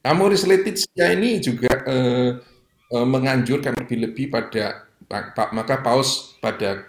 [0.00, 2.40] Amoris Laetitia ini juga uh,
[2.96, 4.88] uh, menganjurkan lebih-lebih pada
[5.52, 6.86] maka Paus pada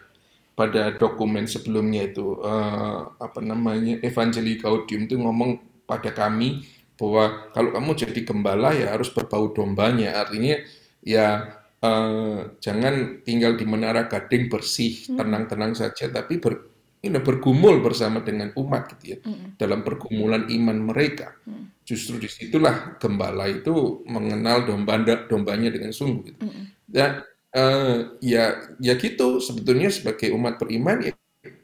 [0.56, 6.64] pada dokumen sebelumnya itu uh, apa namanya Evangelii Gaudium itu ngomong pada kami
[7.02, 10.62] bahwa kalau kamu jadi gembala ya harus berbau dombanya artinya
[11.02, 15.18] ya uh, jangan tinggal di menara gading bersih hmm.
[15.18, 16.70] tenang-tenang saja tapi ber,
[17.02, 19.58] ini bergumul bersama dengan umat gitu ya hmm.
[19.58, 21.82] dalam pergumulan iman mereka hmm.
[21.82, 26.46] justru di situlah gembala itu mengenal domba dombanya dengan sungguh gitu.
[26.46, 26.86] hmm.
[26.86, 27.26] dan
[27.58, 31.14] uh, ya ya gitu sebetulnya sebagai umat beriman ya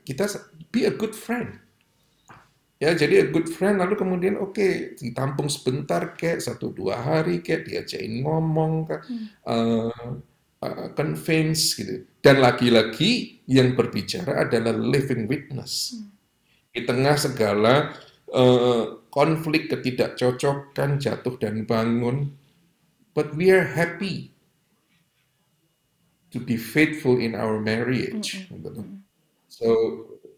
[0.02, 0.26] kita
[0.74, 1.62] be a good friend
[2.78, 7.42] Ya, jadi a good friend lalu kemudian oke okay, ditampung sebentar kayak satu dua hari
[7.42, 9.26] kayak diajain ngomong kayak hmm.
[9.50, 10.14] uh,
[10.62, 12.06] uh, convince gitu.
[12.22, 15.98] Dan lagi-lagi yang berbicara adalah living witness.
[15.98, 16.14] Hmm.
[16.70, 17.98] Di tengah segala
[18.30, 22.38] uh, konflik ketidakcocokan jatuh dan bangun,
[23.18, 24.38] but we are happy
[26.30, 28.46] to be faithful in our marriage.
[28.46, 28.62] Hmm.
[28.62, 28.82] Gitu.
[29.50, 29.68] So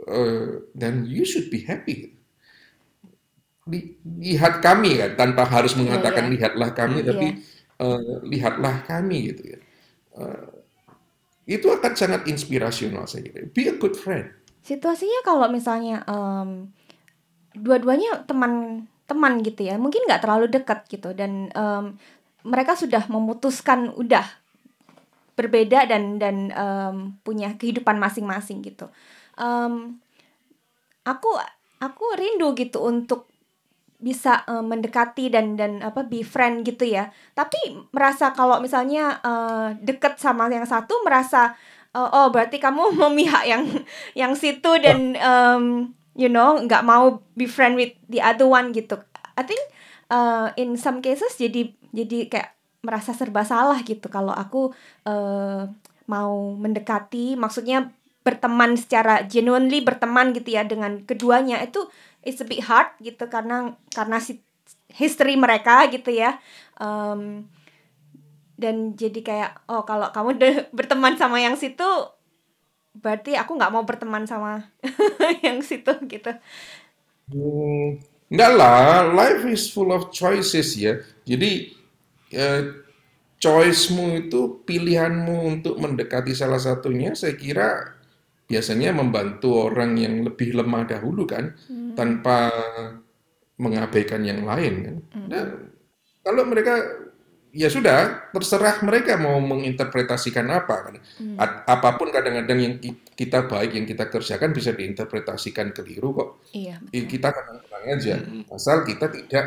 [0.08, 2.19] uh, then you should be happy
[4.20, 6.36] lihat kami kan tanpa harus iya, mengatakan yeah, yeah.
[6.36, 7.08] lihatlah kami yeah.
[7.08, 7.28] tapi
[7.80, 9.60] uh, lihatlah kami gitu ya.
[10.18, 10.50] Uh,
[11.50, 13.50] itu akan sangat inspirasional saya kira.
[13.50, 14.30] Be a good friend.
[14.62, 16.70] Situasinya kalau misalnya um,
[17.58, 19.82] dua-duanya teman teman gitu ya.
[19.82, 21.98] Mungkin nggak terlalu dekat gitu dan um,
[22.46, 24.24] mereka sudah memutuskan udah
[25.34, 28.92] berbeda dan dan um, punya kehidupan masing-masing gitu.
[29.40, 29.98] Um,
[31.08, 31.32] aku
[31.80, 33.29] aku rindu gitu untuk
[34.00, 37.12] bisa uh, mendekati dan dan apa be friend gitu ya.
[37.36, 37.60] Tapi
[37.92, 41.60] merasa kalau misalnya uh, deket sama yang satu merasa
[41.92, 43.64] uh, oh berarti kamu memihak yang
[44.16, 48.96] yang situ dan um, you know nggak mau be friend with the other one gitu.
[49.36, 49.62] I think
[50.08, 54.72] uh, in some cases jadi jadi kayak merasa serba salah gitu kalau aku
[55.04, 55.68] uh,
[56.08, 57.92] mau mendekati maksudnya
[58.24, 61.60] berteman secara genuinely berteman gitu ya dengan keduanya.
[61.64, 61.88] Itu
[62.24, 64.44] it's a bit hard gitu karena karena si
[64.92, 66.38] history mereka gitu ya.
[66.80, 67.48] Um,
[68.60, 71.88] dan jadi kayak oh kalau kamu udah berteman sama yang situ
[73.00, 74.68] berarti aku nggak mau berteman sama
[75.46, 76.32] yang situ gitu.
[77.30, 78.02] Hmm,
[78.34, 81.00] lah life is full of choices ya.
[81.24, 81.72] Jadi
[82.36, 82.64] eh,
[83.40, 87.99] choicemu itu pilihanmu untuk mendekati salah satunya saya kira
[88.50, 91.94] biasanya membantu orang yang lebih lemah dahulu kan hmm.
[91.94, 92.50] tanpa
[93.62, 94.96] mengabaikan yang lain kan.
[95.14, 95.28] Hmm.
[95.30, 95.46] Dan
[96.26, 96.82] kalau mereka
[97.54, 100.96] ya sudah terserah mereka mau menginterpretasikan apa kan.
[101.22, 101.38] Hmm.
[101.70, 102.74] Apa pun kadang-kadang yang
[103.14, 106.30] kita baik yang kita kerjakan bisa diinterpretasikan keliru kok.
[106.50, 107.06] Iya, betul.
[107.06, 108.44] Kita tenang-tenang aja hmm.
[108.50, 109.46] asal kita tidak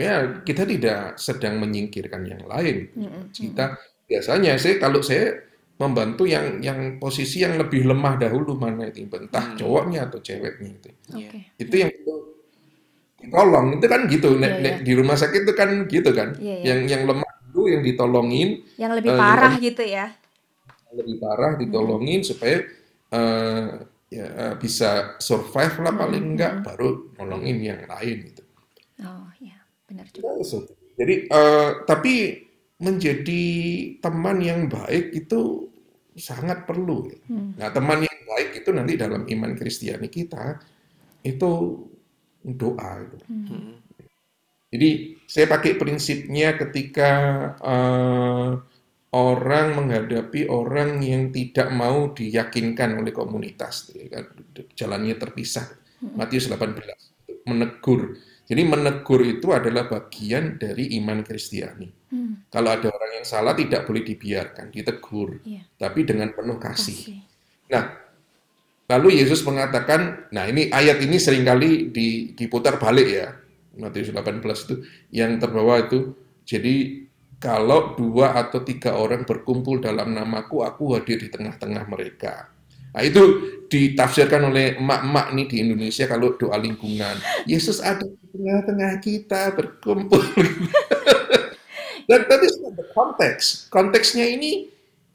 [0.00, 2.90] ya kita tidak sedang menyingkirkan yang lain.
[2.98, 3.30] Hmm.
[3.30, 3.78] Kita
[4.10, 9.52] biasanya sih kalau saya membantu yang yang posisi yang lebih lemah dahulu mana itu entah
[9.52, 9.58] hmm.
[9.58, 11.42] cowoknya atau ceweknya itu okay.
[11.58, 12.14] itu yang itu
[13.22, 14.76] ditolong itu kan gitu yeah, yeah.
[14.82, 16.74] di rumah sakit itu kan gitu kan yeah, yeah.
[16.74, 20.06] yang yang lemah dulu yang ditolongin yang lebih uh, parah yang, gitu ya
[20.92, 22.28] lebih parah ditolongin hmm.
[22.28, 22.56] supaya
[23.14, 23.66] uh,
[24.12, 26.30] ya bisa survive lah paling hmm.
[26.36, 26.62] enggak hmm.
[26.68, 28.42] baru nolongin yang lain gitu
[29.06, 29.56] oh ya
[29.88, 30.36] benar juga
[30.98, 32.44] jadi uh, tapi
[32.82, 33.42] menjadi
[34.02, 35.70] teman yang baik itu
[36.18, 37.06] sangat perlu.
[37.30, 37.54] Hmm.
[37.54, 40.58] Nah, teman yang baik itu nanti dalam iman Kristiani kita
[41.22, 41.50] itu
[42.42, 43.16] doa itu.
[43.30, 43.78] Hmm.
[44.72, 47.10] Jadi saya pakai prinsipnya ketika
[47.60, 48.50] uh,
[49.12, 54.24] orang menghadapi orang yang tidak mau diyakinkan oleh komunitas, ya kan,
[54.74, 55.70] jalannya terpisah.
[56.02, 56.18] Hmm.
[56.18, 58.18] Matius 18 menegur.
[58.52, 61.88] Jadi menegur itu adalah bagian dari iman Kristiani.
[62.12, 62.44] Hmm.
[62.52, 65.64] Kalau ada orang yang salah tidak boleh dibiarkan, ditegur, yeah.
[65.80, 67.16] tapi dengan penuh kasih.
[67.16, 67.20] kasih.
[67.72, 67.96] Nah,
[68.92, 71.96] lalu Yesus mengatakan, nah ini ayat ini sering kali
[72.36, 73.32] diputar balik ya,
[73.80, 74.84] Matius 18 itu
[75.16, 76.12] yang terbawa itu,
[76.44, 77.08] jadi
[77.40, 82.51] kalau dua atau tiga orang berkumpul dalam namaku, aku hadir di tengah-tengah mereka.
[82.92, 83.22] Nah, itu
[83.72, 87.16] ditafsirkan oleh emak-emak nih di Indonesia kalau doa lingkungan.
[87.48, 90.20] Yesus ada di tengah-tengah kita berkumpul.
[92.08, 92.46] Dan tadi
[92.92, 93.72] konteks.
[93.72, 94.68] Konteksnya ini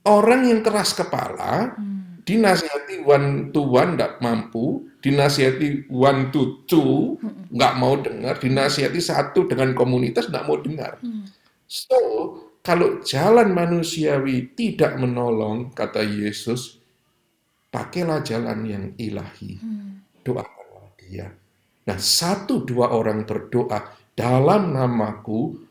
[0.09, 2.25] orang yang keras kepala, hmm.
[2.25, 7.53] dinasihati one to one tidak mampu, dinasihati one to two hmm.
[7.53, 10.97] nggak mau dengar, dinasihati satu dengan komunitas nggak mau dengar.
[11.03, 11.29] Hmm.
[11.69, 11.99] So
[12.65, 16.76] kalau jalan manusiawi tidak menolong, kata Yesus,
[17.77, 19.61] pakailah jalan yang ilahi.
[20.25, 21.29] Doakanlah dia.
[21.85, 25.61] Nah, satu dua orang berdoa dalam namaku,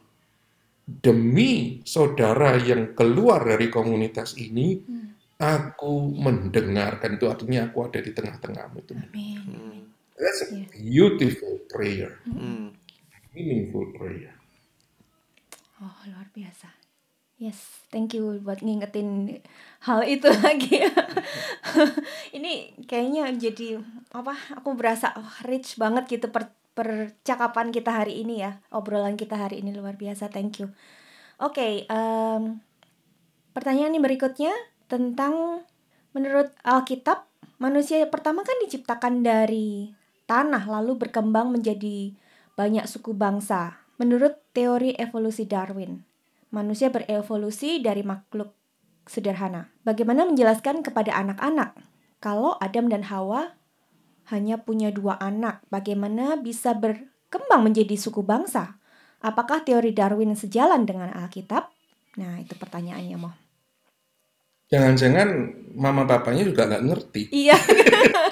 [0.87, 5.35] demi saudara yang keluar dari komunitas ini, hmm.
[5.43, 8.95] aku mendengarkan itu artinya aku ada di tengah-tengahmu itu.
[8.95, 9.91] Amin.
[10.17, 10.65] That's a iya.
[10.73, 12.73] beautiful prayer, hmm.
[13.37, 14.33] meaningful prayer.
[15.77, 16.73] Oh luar biasa.
[17.37, 19.41] Yes, thank you buat ngingetin
[19.85, 20.89] hal itu lagi.
[22.37, 23.77] Ini kayaknya jadi
[24.17, 24.33] apa?
[24.57, 29.65] Aku berasa oh, rich banget gitu per percakapan kita hari ini ya obrolan kita hari
[29.65, 30.69] ini luar biasa thank you
[31.41, 32.61] oke okay, um,
[33.57, 34.53] pertanyaan yang berikutnya
[34.85, 35.65] tentang
[36.13, 37.25] menurut Alkitab
[37.57, 39.97] manusia pertama kan diciptakan dari
[40.29, 42.13] tanah lalu berkembang menjadi
[42.61, 46.05] banyak suku bangsa menurut teori evolusi Darwin
[46.57, 48.57] manusia berevolusi dari makhluk
[49.05, 51.77] sederhana bagaimana menjelaskan kepada anak-anak
[52.17, 53.53] kalau Adam dan Hawa
[54.33, 58.83] hanya punya dua anak, bagaimana bisa berkembang menjadi suku bangsa?
[59.23, 61.71] Apakah teori Darwin sejalan dengan Alkitab?
[62.19, 63.31] Nah, itu pertanyaannya, Mo.
[64.67, 65.29] Jangan-jangan
[65.79, 67.23] mama papanya juga nggak ngerti.
[67.31, 67.55] Iya.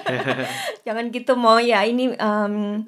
[0.86, 1.62] Jangan gitu, Mo.
[1.62, 2.82] Ya, ini um,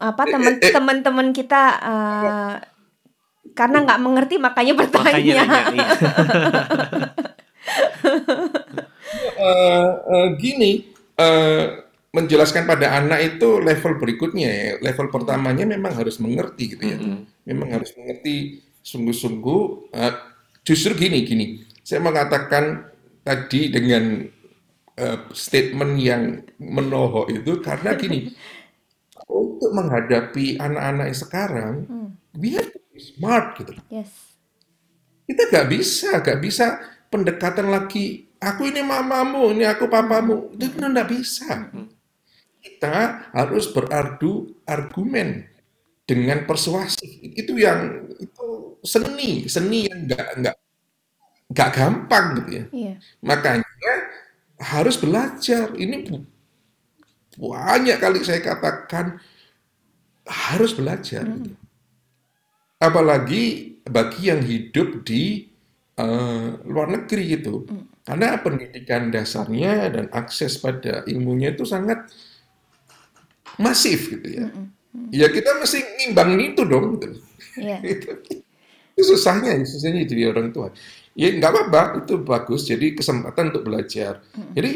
[0.00, 0.24] apa
[0.72, 2.54] teman-teman kita uh,
[3.54, 5.44] karena nggak mengerti makanya bertanya.
[5.44, 5.86] Makanya
[9.38, 10.88] uh, uh, gini,
[11.20, 14.70] uh, menjelaskan pada anak itu level berikutnya ya.
[14.80, 16.98] Level pertamanya memang harus mengerti gitu ya.
[16.98, 17.20] Mm -hmm.
[17.48, 19.62] Memang harus mengerti sungguh-sungguh.
[19.94, 20.14] Uh,
[20.64, 21.46] justru gini gini.
[21.84, 22.92] Saya mengatakan
[23.24, 24.24] tadi dengan
[25.00, 28.28] uh, statement yang menohok itu karena gini.
[29.28, 32.08] untuk menghadapi anak-anak yang sekarang, mm.
[32.40, 33.72] we have to be smart gitu.
[33.88, 34.10] Yes.
[35.24, 38.26] Kita gak bisa, gak bisa pendekatan lagi.
[38.38, 40.54] Aku ini mamamu, ini aku papamu.
[40.54, 41.74] Itu nggak bisa.
[41.74, 41.98] Mm
[42.58, 45.46] kita harus berardu argumen
[46.08, 50.56] dengan persuasif itu yang itu seni seni yang nggak nggak
[51.48, 52.94] nggak gampang gitu ya iya.
[53.20, 53.94] makanya
[54.58, 56.26] harus belajar ini
[57.38, 59.22] banyak kali saya katakan
[60.26, 61.44] harus belajar hmm.
[61.46, 61.64] gitu.
[62.78, 65.46] Apalagi bagi yang hidup di
[65.98, 68.06] uh, luar negeri itu hmm.
[68.06, 72.06] karena pendidikan dasarnya dan akses pada ilmunya itu sangat
[73.58, 74.46] masif gitu ya.
[74.48, 75.08] Mm -hmm.
[75.12, 76.96] Ya kita mesti ngimbangin itu dong.
[76.96, 77.08] Gitu.
[77.58, 77.82] Yeah.
[77.82, 78.06] itu,
[78.94, 80.70] itu susahnya, susahnya jadi orang tua.
[81.18, 82.70] Ya nggak apa-apa, itu bagus.
[82.70, 84.22] Jadi kesempatan untuk belajar.
[84.30, 84.52] Mm -hmm.
[84.54, 84.72] Jadi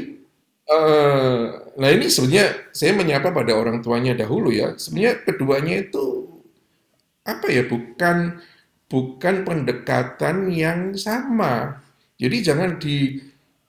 [0.66, 1.44] uh,
[1.78, 4.74] nah ini sebenarnya saya menyapa pada orang tuanya dahulu ya.
[4.74, 6.21] Sebenarnya keduanya itu
[7.22, 7.66] apa ya?
[7.66, 8.42] Bukan
[8.90, 11.80] bukan pendekatan yang sama.
[12.20, 13.18] Jadi jangan di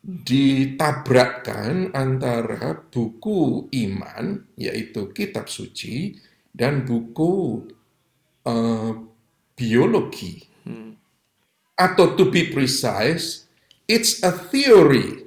[0.03, 6.19] ditabrakkan antara buku iman, yaitu kitab suci,
[6.51, 7.63] dan buku
[8.43, 8.91] uh,
[9.55, 10.43] biologi.
[10.67, 10.99] Hmm.
[11.79, 13.47] Atau to be precise,
[13.87, 15.23] it's a theory.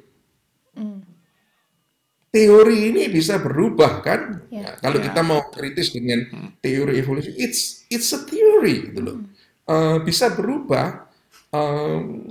[2.36, 4.44] Teori ini bisa berubah kan?
[4.52, 4.68] Yeah.
[4.68, 5.06] Nah, kalau yeah.
[5.08, 6.60] kita mau kritis dengan hmm.
[6.60, 9.16] teori evolusi, it's it's a theory gitu loh.
[9.64, 11.08] Uh, bisa berubah.
[11.48, 12.28] Uh,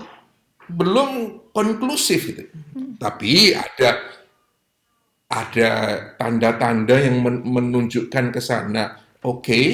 [0.69, 2.43] belum konklusif gitu.
[2.73, 2.97] Hmm.
[2.97, 3.89] Tapi ada
[5.29, 5.69] ada
[6.17, 9.01] tanda-tanda yang menunjukkan ke sana.
[9.25, 9.67] Oke, okay,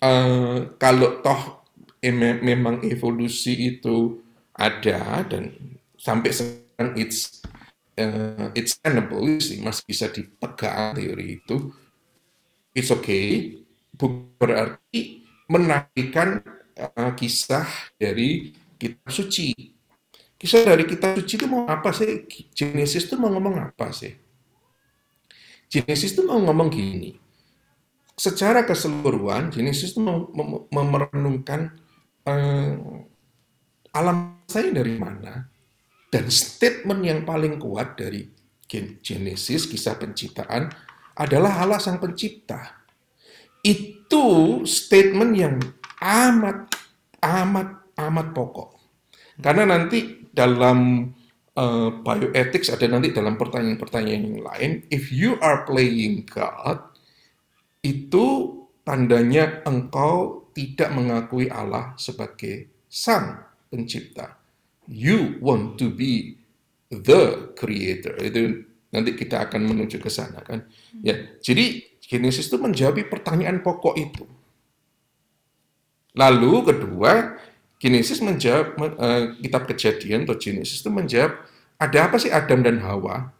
[0.00, 1.64] uh, eh, kalau toh
[2.00, 4.20] em memang evolusi itu
[4.56, 5.52] ada dan
[5.96, 7.40] sampai sekarang it's
[7.98, 11.72] uh, it's tenable sih masih bisa dipegang teori itu.
[12.74, 13.60] It's okay,
[13.94, 16.42] bukan berarti menafikan
[16.74, 19.74] uh, kisah dari kitab suci
[20.44, 22.28] Kisah dari kitab suci itu mau apa sih?
[22.52, 24.12] Genesis itu mau ngomong apa sih?
[25.72, 27.16] Genesis itu mau ngomong gini.
[28.12, 30.28] Secara keseluruhan, Genesis itu mau
[30.68, 31.72] memerenungkan
[32.28, 32.76] eh,
[33.96, 35.48] alam saya dari mana.
[36.14, 38.22] Dan statement yang paling kuat dari
[39.02, 40.70] Genesis, kisah penciptaan,
[41.18, 42.86] adalah Allah sang pencipta.
[43.66, 45.58] Itu statement yang
[45.98, 46.70] amat,
[47.18, 48.70] amat amat pokok.
[49.42, 51.10] Karena nanti dalam
[51.58, 56.78] uh, bioethics ada nanti dalam pertanyaan-pertanyaan yang lain, if you are playing God,
[57.82, 58.54] itu
[58.86, 64.43] tandanya engkau tidak mengakui Allah sebagai sang pencipta.
[64.84, 66.36] You want to be
[66.92, 68.14] the creator.
[68.20, 70.68] Itu nanti kita akan menuju ke sana kan.
[71.02, 74.24] Ya, jadi Genesis itu menjawab pertanyaan pokok itu.
[76.14, 77.34] Lalu kedua,
[77.82, 81.42] Genesis menjawab uh, kitab Kejadian atau Genesis itu menjawab
[81.80, 83.34] ada apa sih Adam dan Hawa?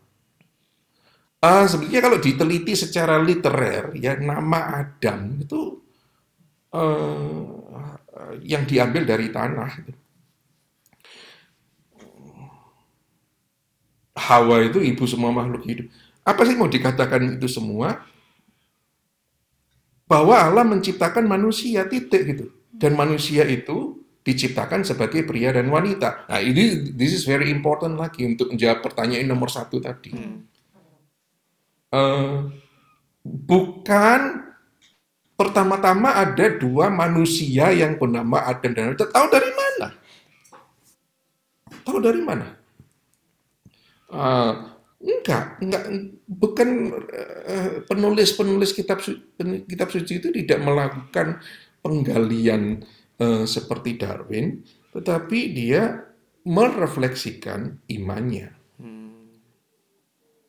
[1.44, 5.76] Uh, sebenarnya kalau diteliti secara literer ya nama Adam itu
[6.72, 7.46] uh,
[8.42, 9.70] yang diambil dari tanah.
[14.24, 15.86] Hawa itu ibu semua makhluk hidup.
[16.24, 18.00] Apa sih mau dikatakan itu semua?
[20.08, 22.46] Bahwa Allah menciptakan manusia titik gitu.
[22.72, 26.24] Dan manusia itu diciptakan sebagai pria dan wanita.
[26.32, 30.16] Nah ini this is very important lagi untuk menjawab pertanyaan nomor satu tadi.
[30.16, 30.48] Hmm.
[31.92, 32.50] Uh,
[33.22, 34.48] bukan
[35.36, 39.12] pertama-tama ada dua manusia yang bernama Adam dan Hawa.
[39.12, 39.86] Tahu dari mana?
[41.84, 42.63] Tahu dari mana?
[44.14, 45.84] Uh, enggak, enggak,
[46.30, 49.02] bukan uh, penulis-penulis kitab
[49.66, 51.42] kitab suci itu tidak melakukan
[51.82, 52.86] penggalian
[53.18, 54.62] uh, seperti Darwin,
[54.94, 56.06] tetapi dia
[56.46, 58.54] merefleksikan imannya.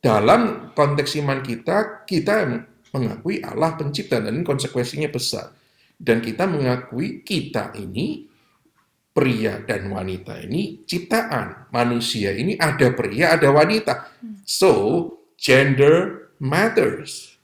[0.05, 2.45] Dalam konteks iman kita, kita
[2.93, 5.49] mengakui Allah pencipta dan konsekuensinya besar.
[5.97, 8.29] Dan kita mengakui kita ini
[9.15, 11.71] pria dan wanita ini ciptaan.
[11.71, 14.11] Manusia ini ada pria, ada wanita.
[14.43, 15.07] So,
[15.39, 17.39] gender matters.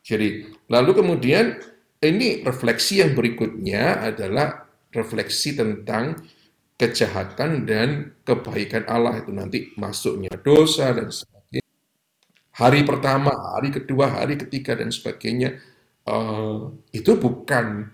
[0.00, 1.60] Jadi, lalu kemudian
[2.00, 6.16] ini refleksi yang berikutnya adalah refleksi tentang
[6.80, 11.64] kejahatan dan kebaikan Allah itu nanti masuknya dosa dan sebagainya.
[12.56, 15.60] Hari pertama, hari kedua, hari ketiga dan sebagainya
[16.08, 17.90] uh, itu bukan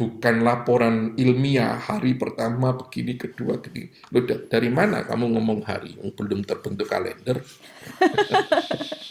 [0.00, 3.92] bukan laporan ilmiah hari pertama begini kedua begini.
[4.16, 7.44] Loh, dari mana kamu ngomong hari yang belum terbentuk kalender?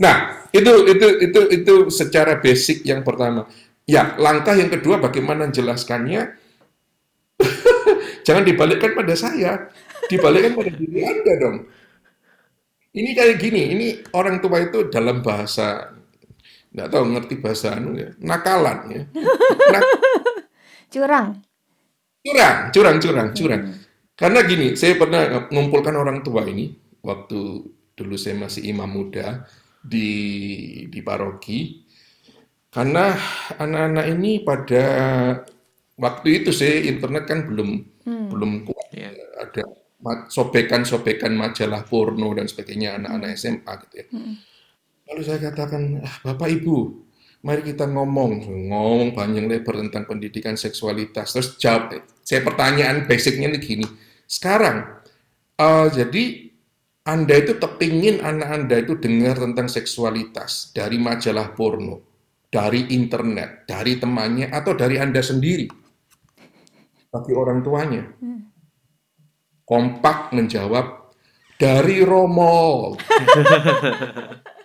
[0.00, 3.44] Nah, itu itu itu itu secara basic yang pertama.
[3.84, 6.40] Ya, langkah yang kedua bagaimana menjelaskannya?
[8.26, 9.68] Jangan dibalikkan pada saya,
[10.08, 11.56] dibalikkan pada diri Anda dong.
[12.96, 13.86] Ini kayak gini, ini
[14.16, 15.99] orang tua itu dalam bahasa
[16.70, 19.02] nggak tahu ngerti bahasa anu ya, nakalan ya.
[19.74, 19.84] Nak
[20.92, 21.28] curang.
[22.20, 23.62] Curang, curang, curang, curang.
[23.70, 23.76] Hmm.
[24.14, 26.68] Karena gini, saya pernah mengumpulkan orang tua ini
[27.00, 27.40] waktu
[27.96, 29.48] dulu saya masih imam muda
[29.80, 30.08] di
[30.92, 31.88] di paroki
[32.68, 33.16] karena
[33.56, 34.84] anak-anak ini pada
[35.96, 37.70] waktu itu sih internet kan belum
[38.04, 38.26] hmm.
[38.30, 39.12] belum kuat yeah.
[39.40, 39.64] ada
[40.32, 44.06] sobekan-sobekan majalah porno dan sebagainya anak-anak SMA gitu ya.
[44.08, 44.34] Hmm.
[45.10, 46.76] Lalu saya katakan, ah, Bapak Ibu,
[47.42, 51.34] mari kita ngomong, ngomong panjang lebar tentang pendidikan seksualitas.
[51.34, 53.86] Terus jawab, saya pertanyaan basicnya nih gini,
[54.30, 55.02] sekarang,
[55.58, 56.50] uh, jadi
[57.10, 62.06] anda itu kepingin anak Anda itu dengar tentang seksualitas dari majalah porno,
[62.52, 65.66] dari internet, dari temannya, atau dari Anda sendiri,
[67.10, 68.04] bagi orang tuanya.
[69.66, 71.16] Kompak menjawab,
[71.56, 72.94] dari Romo.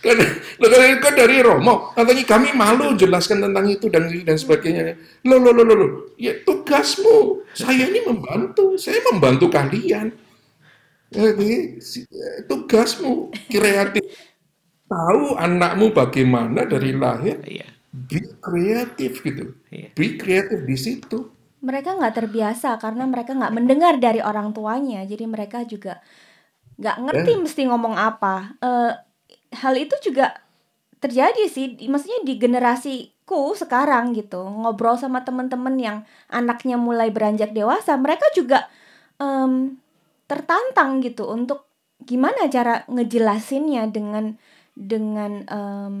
[0.00, 0.16] kan,
[1.00, 1.92] kan dari Romo.
[1.92, 4.96] Katanya kami malu jelaskan tentang itu dan dan sebagainya.
[5.24, 5.86] Lo lo lo lo
[6.16, 8.78] ya tugasmu saya ini membantu.
[8.78, 10.14] Saya membantu kalian.
[11.10, 11.78] Jadi
[12.46, 14.04] tugasmu kreatif.
[14.90, 17.38] Tahu anakmu bagaimana dari lahir?
[17.46, 17.68] Iya.
[17.90, 19.50] be kreatif gitu.
[19.66, 19.90] Iya.
[19.98, 21.26] be kreatif di situ.
[21.60, 25.02] Mereka nggak terbiasa karena mereka nggak mendengar dari orang tuanya.
[25.02, 25.98] Jadi mereka juga
[26.80, 27.40] nggak ngerti eh.
[27.44, 28.92] mesti ngomong apa uh,
[29.52, 30.40] hal itu juga
[31.00, 35.98] terjadi sih maksudnya di generasiku sekarang gitu ngobrol sama temen-temen yang
[36.32, 38.68] anaknya mulai beranjak dewasa mereka juga
[39.20, 39.76] um,
[40.24, 41.68] tertantang gitu untuk
[42.04, 44.36] gimana cara ngejelasinnya dengan
[44.72, 45.96] dengan um,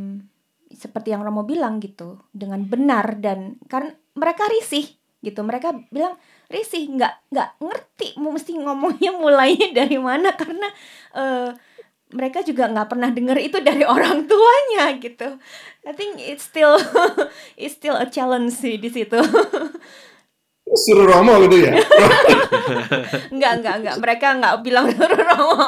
[0.72, 4.86] seperti yang Romo bilang gitu dengan benar dan karena mereka risih
[5.20, 6.16] gitu mereka bilang
[6.50, 10.66] risih nggak nggak ngerti mesti ngomongnya mulainya dari mana karena
[11.14, 11.54] uh,
[12.10, 15.38] mereka juga nggak pernah dengar itu dari orang tuanya gitu.
[15.86, 16.74] I think it's still
[17.60, 19.18] it's still a challenge sih di situ.
[20.70, 21.74] Suruh Romo gitu ya?
[23.34, 23.96] enggak, enggak, enggak.
[23.98, 25.54] Mereka enggak bilang suruh Romo.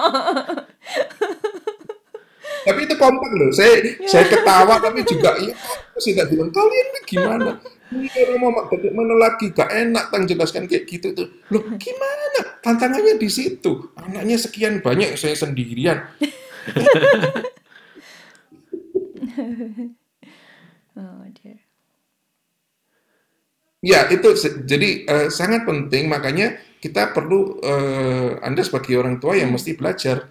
[2.66, 3.50] Tapi itu kompak loh.
[3.50, 5.50] Saya saya ketawa tapi juga iya
[5.98, 7.58] saya tidak bilang kalian gimana?
[7.93, 11.28] Ini Romo bagaimana lagi gak enak tang jelaskan kayak gitu tuh.
[11.53, 12.57] Loh gimana?
[12.64, 13.93] Tantangannya di situ.
[14.01, 16.09] Anaknya sekian banyak saya sendirian.
[20.93, 21.57] Oh dear.
[23.80, 24.28] Ya, itu
[24.68, 30.28] jadi eh, sangat penting makanya kita perlu eh, Anda sebagai orang tua yang mesti belajar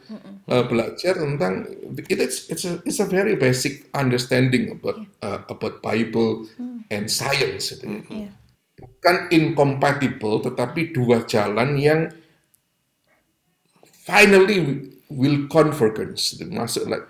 [0.49, 1.69] eh, belajar tentang
[2.09, 6.47] it's it's a, it's a very basic understanding about eh, about Bible
[6.89, 8.01] and science gitu ya.
[8.09, 8.29] Iya.
[8.81, 12.09] Bukan incompatible tetapi dua jalan yang
[14.01, 16.49] finally will convergence gitu.
[16.49, 17.05] masuk like,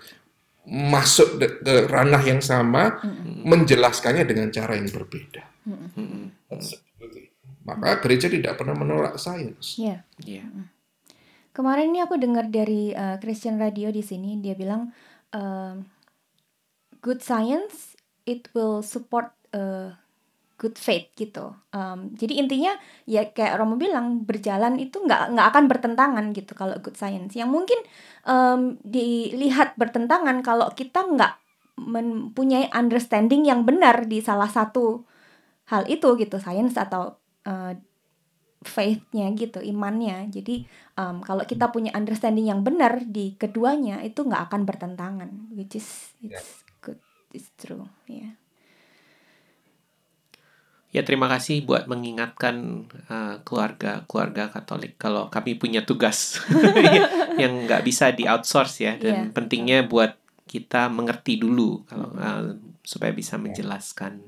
[0.66, 3.00] masuk de- ke ranah yang sama
[3.42, 5.42] menjelaskannya dengan cara yang berbeda.
[6.50, 7.32] Absolutely.
[7.62, 9.78] Maka gereja tidak pernah menolak sains.
[9.78, 10.02] Iya.
[10.22, 10.44] Iya.
[11.52, 14.88] Kemarin ini aku dengar dari uh, Christian Radio di sini dia bilang
[15.36, 15.84] um,
[17.04, 17.92] good science
[18.24, 19.92] it will support uh,
[20.56, 21.52] good faith gitu.
[21.74, 22.72] Um, jadi intinya
[23.04, 27.34] ya kayak Romo bilang berjalan itu nggak nggak akan bertentangan gitu kalau good science.
[27.34, 27.80] Yang mungkin
[28.24, 31.34] um, dilihat bertentangan kalau kita nggak
[31.82, 35.02] mempunyai understanding yang benar di salah satu
[35.66, 37.74] hal itu gitu, science atau uh,
[38.62, 40.30] faith-nya gitu, imannya.
[40.30, 45.76] Jadi um, kalau kita punya understanding yang benar di keduanya itu nggak akan bertentangan, which
[45.76, 46.98] is it's good,
[47.30, 48.38] it's true, ya.
[50.92, 56.36] Ya terima kasih buat mengingatkan uh, keluarga-keluarga Katolik kalau kami punya tugas
[57.40, 59.32] yang nggak bisa di outsource ya dan Iya.
[59.32, 62.44] pentingnya buat kita mengerti dulu kalau uh,
[62.84, 64.20] supaya bisa menjelaskan.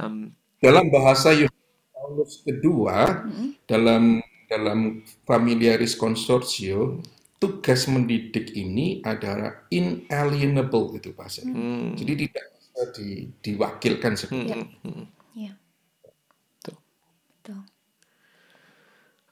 [0.00, 1.61] Um, Dalam bahasa Yohanes
[2.02, 3.22] Paulus kedua
[3.62, 4.18] dalam
[4.50, 6.98] dalam Familiaris Consortio
[7.38, 11.54] tugas mendidik ini adalah inalienable itu bahasanya.
[11.54, 15.04] hmm, Jadi tidak bisa di, diwakilkan seperti hmm, hmm.
[15.38, 15.52] Iya.
[16.66, 16.78] Tuh.
[17.38, 17.62] Betul.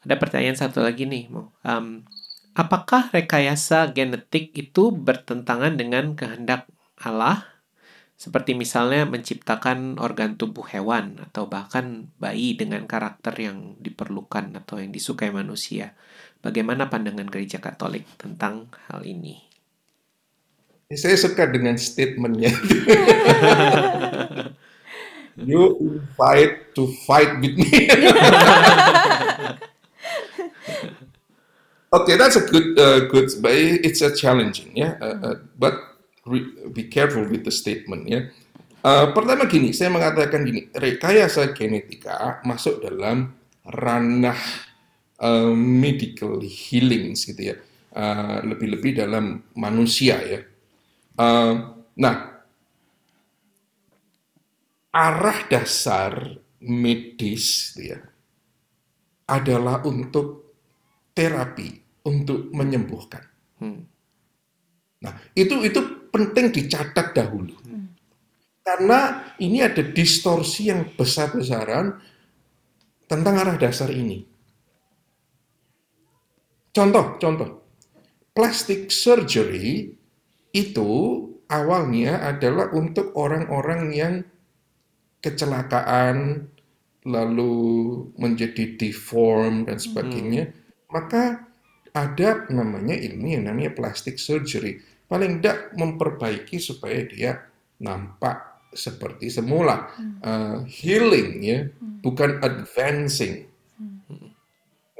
[0.06, 1.52] Ada pertanyaan satu lagi nih, Mo.
[1.66, 2.06] Um,
[2.54, 7.59] apakah rekayasa genetik itu bertentangan dengan kehendak Allah?
[8.20, 14.92] Seperti misalnya menciptakan organ tubuh hewan atau bahkan bayi dengan karakter yang diperlukan atau yang
[14.92, 15.96] disukai manusia.
[16.44, 19.40] Bagaimana pandangan gereja Katolik tentang hal ini?
[20.92, 22.52] Saya suka dengan statementnya.
[25.40, 27.72] you invite to fight with me.
[31.96, 35.00] okay, that's a good, uh, good, but it's a challenging, ya.
[35.00, 35.89] Uh, uh, but
[36.72, 38.28] be careful with the statement, ya.
[38.80, 44.40] Uh, pertama gini, saya mengatakan gini, rekayasa genetika masuk dalam ranah
[45.20, 47.56] uh, medical healing, gitu ya.
[47.90, 50.40] Uh, lebih-lebih dalam manusia, ya.
[51.20, 52.40] Uh, nah,
[54.90, 58.00] arah dasar medis gitu ya,
[59.28, 60.56] adalah untuk
[61.12, 63.24] terapi, untuk menyembuhkan.
[63.60, 63.84] Hmm.
[65.04, 67.54] Nah, itu itu penting dicatat dahulu.
[68.61, 71.96] Karena ini ada distorsi yang besar-besaran
[73.11, 74.22] tentang arah dasar ini.
[76.70, 77.50] Contoh, contoh.
[78.30, 79.90] Plastic surgery
[80.54, 80.90] itu
[81.50, 84.14] awalnya adalah untuk orang-orang yang
[85.18, 86.46] kecelakaan
[87.02, 87.56] lalu
[88.14, 90.54] menjadi deform dan sebagainya,
[90.94, 91.48] maka
[91.90, 94.78] ada namanya ilmu yang namanya plastic surgery.
[95.11, 97.42] Paling tidak memperbaiki supaya dia
[97.82, 99.90] nampak seperti semula.
[100.22, 101.66] Uh, healing ya,
[101.98, 103.50] bukan advancing.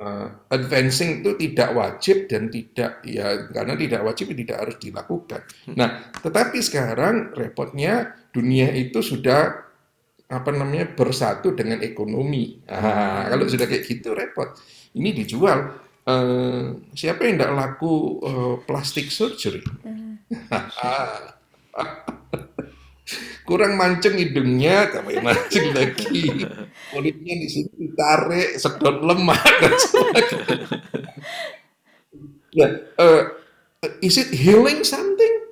[0.00, 5.40] Uh, advancing itu tidak wajib dan tidak ya karena tidak wajib tidak harus dilakukan.
[5.76, 9.70] Nah, tetapi sekarang repotnya dunia itu sudah
[10.30, 12.62] apa namanya bersatu dengan ekonomi.
[12.64, 14.56] Nah, kalau sudah kayak gitu repot.
[14.94, 15.89] Ini dijual.
[16.01, 16.64] Eh,
[16.96, 17.92] siapa yang tidak laku
[18.24, 19.61] eh, plastik surgery?
[23.42, 26.46] Kurang mancing hidungnya, kami mancing lagi.
[26.94, 30.66] Kulitnya di sini ditarik, sedot lemak dan sebagainya.
[32.51, 33.22] Ya, eh,
[34.03, 35.51] is it healing something?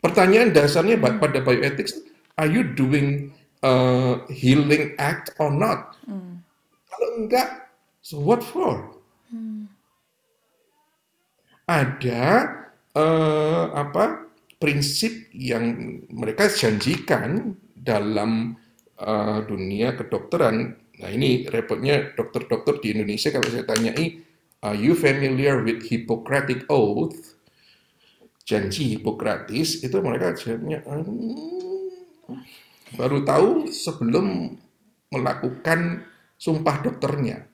[0.00, 2.00] Pertanyaan dasarnya ba- pada bioethics,
[2.36, 5.96] are you doing uh, healing act or not?
[6.88, 7.68] Kalau enggak,
[8.00, 8.99] so what for?
[11.70, 12.24] Ada
[12.94, 14.26] eh, apa
[14.58, 15.64] prinsip yang
[16.10, 18.54] mereka janjikan dalam
[18.98, 20.76] eh, dunia kedokteran.
[21.00, 24.20] Nah ini repotnya dokter-dokter di Indonesia kalau saya tanyai,
[24.60, 27.40] are you familiar with Hippocratic Oath?
[28.50, 32.42] janji Hipokratis itu mereka jawabnya "Hmm,
[32.98, 34.58] baru tahu sebelum
[35.14, 36.02] melakukan
[36.34, 37.46] sumpah dokternya.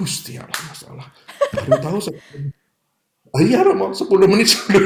[0.00, 1.06] Gusti Allah masalah.
[1.52, 1.98] Baru tahu
[3.30, 4.82] Ah, iya Romo, 10 menit tahu.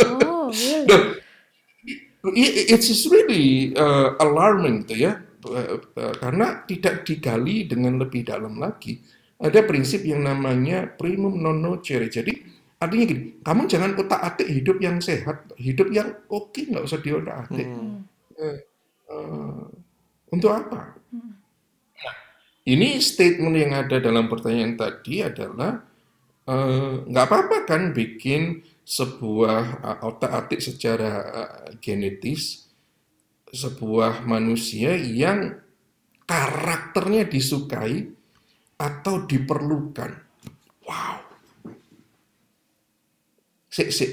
[0.00, 0.86] Oh, really?
[0.86, 1.02] Nah,
[2.34, 5.14] i- it's really uh, alarming gitu ya,
[5.46, 8.98] Uh, uh, karena tidak digali dengan lebih dalam lagi.
[9.38, 12.10] Ada prinsip yang namanya primum non nocere.
[12.10, 12.34] Jadi
[12.82, 17.46] artinya gini, kamu jangan otak atik hidup yang sehat, hidup yang oke nggak usah diotak
[17.46, 17.62] atik.
[17.62, 18.02] Hmm.
[18.42, 18.58] Eh,
[19.06, 19.62] eh,
[20.34, 20.98] untuk apa?
[21.14, 21.45] Nah,
[22.66, 25.86] ini statement yang ada dalam pertanyaan tadi adalah
[26.50, 32.66] eh, nggak apa-apa kan bikin sebuah eh, otak-atik secara eh, genetis
[33.54, 35.54] sebuah manusia yang
[36.26, 38.10] karakternya disukai
[38.76, 40.12] atau diperlukan.
[40.84, 41.22] Wow.
[43.70, 44.12] Sik, sik.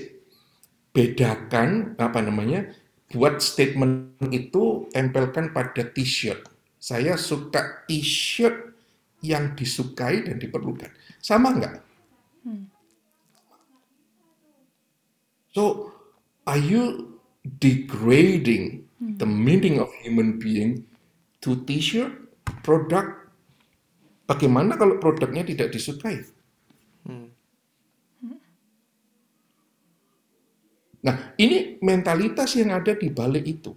[0.93, 2.69] Bedakan apa namanya?
[3.09, 6.52] Buat statement itu tempelkan pada t-shirt.
[6.83, 8.75] Saya suka t-shirt
[9.23, 10.91] yang disukai dan diperlukan.
[11.23, 11.79] Sama nggak?
[15.55, 15.95] So,
[16.43, 17.15] are you
[17.63, 20.83] degrading the meaning of human being
[21.39, 22.11] to t-shirt,
[22.67, 23.31] produk?
[24.27, 26.19] Bagaimana kalau produknya tidak disukai?
[30.99, 33.71] Nah, ini mentalitas yang ada di balik itu.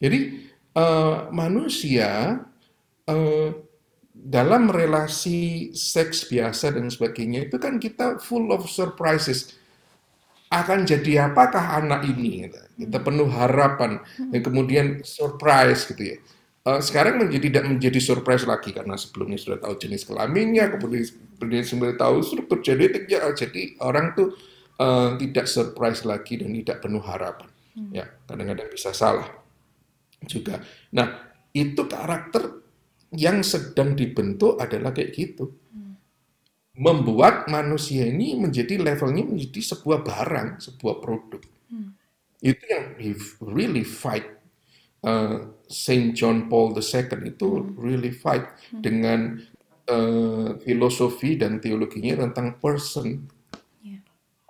[0.00, 0.47] Jadi,
[0.78, 2.38] eh, manusia
[3.10, 3.50] eh,
[4.18, 9.54] dalam relasi seks biasa dan sebagainya itu kan kita full of surprises.
[10.48, 12.48] Akan jadi apakah anak ini?
[12.48, 12.56] gitu.
[12.88, 14.00] Kita penuh harapan
[14.32, 16.18] dan kemudian surprise gitu ya.
[16.68, 21.04] Eh, sekarang menjadi tidak menjadi surprise lagi karena sebelumnya sudah tahu jenis kelaminnya, kemudian
[21.36, 24.34] kemudian sudah tahu struktur genetiknya, eh, jadi orang tuh
[24.80, 27.48] eh, tidak surprise lagi dan tidak penuh harapan.
[27.94, 29.37] Ya, kadang-kadang bisa salah
[30.24, 30.64] juga.
[30.94, 32.64] Nah, itu karakter
[33.14, 35.54] yang sedang dibentuk adalah kayak gitu.
[36.78, 41.42] Membuat manusia ini menjadi levelnya menjadi sebuah barang, sebuah produk.
[42.38, 44.38] Itu yang he really fight.
[44.98, 47.48] Uh, Saint John Paul II itu
[47.78, 49.38] really fight dengan
[49.90, 53.26] uh, filosofi dan teologinya tentang person.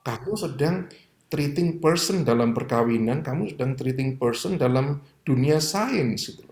[0.05, 0.89] Kamu sedang
[1.29, 6.33] treating person dalam perkawinan, kamu sedang treating person dalam dunia sains.
[6.33, 6.45] Gitu.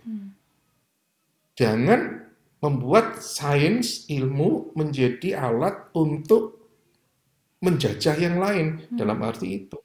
[1.56, 2.28] Jangan
[2.60, 6.60] membuat sains ilmu menjadi alat untuk
[7.64, 9.80] menjajah yang lain dalam arti itu.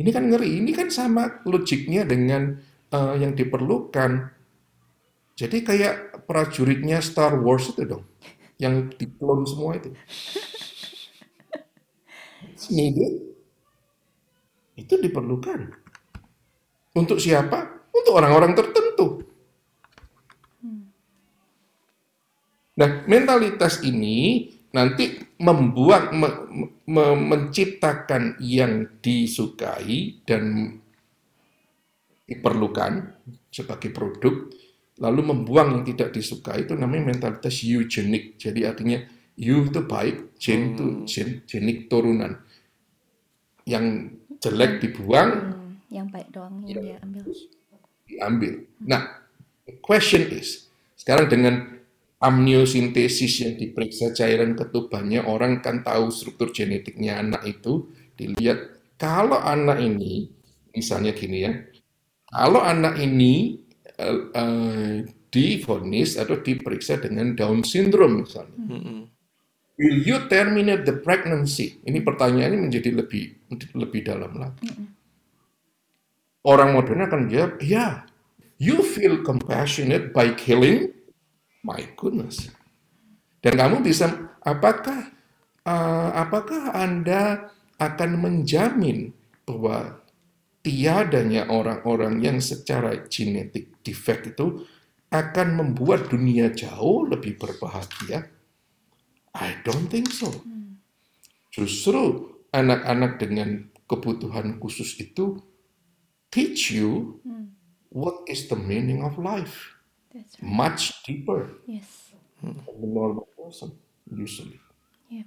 [0.00, 2.56] Ini kan ngeri, ini kan sama logiknya dengan
[2.88, 4.32] eh, yang diperlukan.
[5.36, 8.04] Jadi kayak prajuritnya Star Wars itu dong,
[8.56, 9.92] yang diklon semua itu.
[12.72, 13.29] Needed.
[14.80, 15.60] Itu diperlukan.
[16.96, 17.84] Untuk siapa?
[17.92, 19.20] Untuk orang-orang tertentu.
[22.80, 30.74] Nah, mentalitas ini nanti membuat me- me- menciptakan yang disukai dan
[32.24, 33.20] diperlukan
[33.50, 34.48] sebagai produk,
[35.02, 38.38] lalu membuang yang tidak disukai itu namanya mentalitas eugenik.
[38.38, 39.02] Jadi artinya
[39.34, 42.38] you itu baik, gen itu gen, genik turunan.
[43.66, 47.24] Yang jelek dibuang, Hmm, yang baik doang yang dia ambil.
[48.08, 48.52] diambil.
[48.82, 49.02] Nah,
[49.68, 50.66] the question is,
[50.96, 51.54] sekarang dengan
[52.20, 57.88] amniosintesis yang diperiksa cairan ketubannya, orang kan tahu struktur genetiknya anak itu,
[58.18, 60.28] dilihat kalau anak ini,
[60.76, 61.52] misalnya gini ya,
[62.28, 63.64] kalau anak ini
[63.96, 64.94] eh, eh,
[65.30, 69.00] divonis atau diperiksa dengan Down syndrome misalnya, Mm-mm.
[69.80, 71.80] Will you terminate the pregnancy?
[71.80, 74.68] Ini pertanyaannya menjadi lebih lebih dalam lagi.
[76.44, 78.04] Orang modern akan jawab, ya,
[78.60, 80.92] you feel compassionate by killing?
[81.64, 82.52] My goodness.
[83.40, 85.16] Dan kamu bisa, apakah
[85.64, 89.16] uh, apakah Anda akan menjamin
[89.48, 90.00] bahwa
[90.60, 94.64] tiadanya orang-orang yang secara genetik defect itu
[95.08, 98.39] akan membuat dunia jauh lebih berbahagia?
[99.34, 100.30] I don't think so.
[101.50, 105.38] Justru anak-anak dengan kebutuhan khusus itu
[106.30, 107.18] teach you
[107.90, 109.74] what is the meaning of life
[110.14, 110.46] That's right.
[110.46, 112.14] much deeper Yes.
[112.42, 113.74] the normal person
[114.06, 114.58] usually.
[115.10, 115.26] Yeah.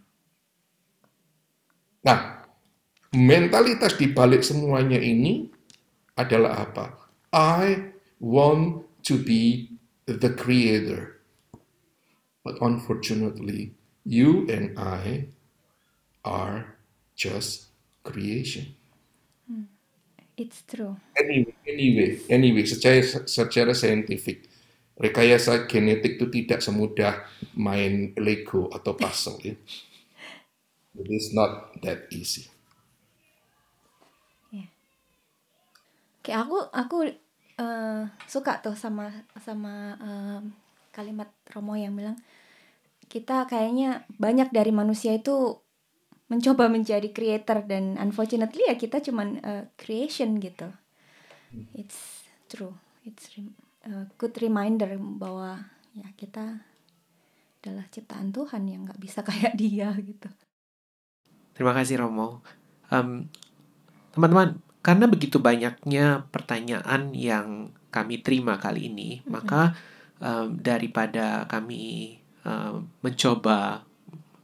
[2.04, 2.44] Nah,
[3.16, 5.52] mentalitas di balik semuanya ini
[6.16, 6.86] adalah apa?
[7.36, 9.76] I want to be
[10.08, 11.20] the creator.
[12.44, 13.72] But unfortunately,
[14.06, 15.28] you and I
[16.24, 16.76] are
[17.16, 17.72] just
[18.04, 18.76] creation.
[20.34, 20.98] It's true.
[21.14, 24.50] Anyway, anyway, anyway, secara secara saintifik,
[24.98, 27.22] rekayasa genetik itu tidak semudah
[27.54, 29.54] main Lego atau puzzle ya.
[30.94, 32.50] It is not that easy.
[36.24, 36.98] Kayak aku aku
[37.60, 38.02] eh,
[38.32, 39.12] suka tuh sama
[39.44, 40.56] sama em,
[40.96, 42.16] kalimat Romo yang bilang
[43.14, 45.62] kita kayaknya banyak dari manusia itu
[46.34, 50.74] mencoba menjadi creator dan unfortunately ya kita cuman eh, creation gitu.
[51.78, 52.74] It's true.
[53.06, 53.54] It's rem-
[53.86, 55.62] a good reminder bahwa
[55.94, 56.66] ya kita
[57.62, 60.34] adalah ciptaan Tuhan yang nggak bisa kayak dia gitu.
[61.54, 62.42] Terima kasih Romo.
[62.90, 63.30] Em,
[64.18, 69.78] teman-teman, karena begitu banyaknya pertanyaan yang kami terima kali ini, maka
[70.18, 73.84] em, daripada kami em, mencoba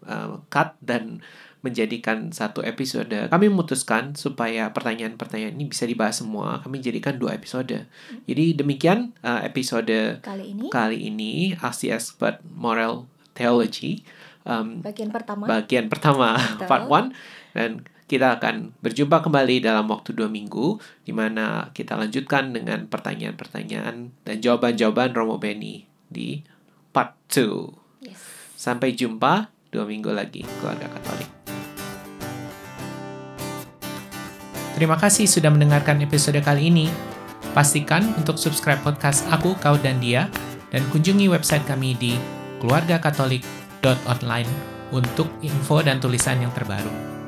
[0.08, 1.24] em, cut dan
[1.60, 6.64] menjadikan satu episode, kami memutuskan supaya pertanyaan-pertanyaan ini bisa dibahas semua.
[6.64, 7.84] Kami jadikan dua episode.
[8.24, 14.08] Jadi demikian eh, episode Kali ini kali ini the Expert Moral Theology.
[14.47, 16.68] Em, bagian pertama bagian pertama Betul.
[16.72, 17.12] part 1
[17.60, 17.72] dan
[18.10, 24.36] kita akan berjumpa kembali dalam waktu dua minggu di mana kita lanjutkan dengan pertanyaan-pertanyaan dan
[24.39, 26.41] jawaban-jawaban Romo Beni di
[26.89, 27.78] part 2.
[28.60, 31.32] Sampai jumpa dua minggu lagi keluarga Katolik.
[34.76, 36.91] Terima kasih sudah mendengarkan episode kali ini.
[37.55, 40.28] Pastikan untuk subscribe podcast Aku, Kau, dan Dia
[40.76, 42.20] dan kunjungi website kami di
[42.60, 44.51] keluargakatolik.online
[44.91, 47.18] untuk info dan tulisan yang terbaru.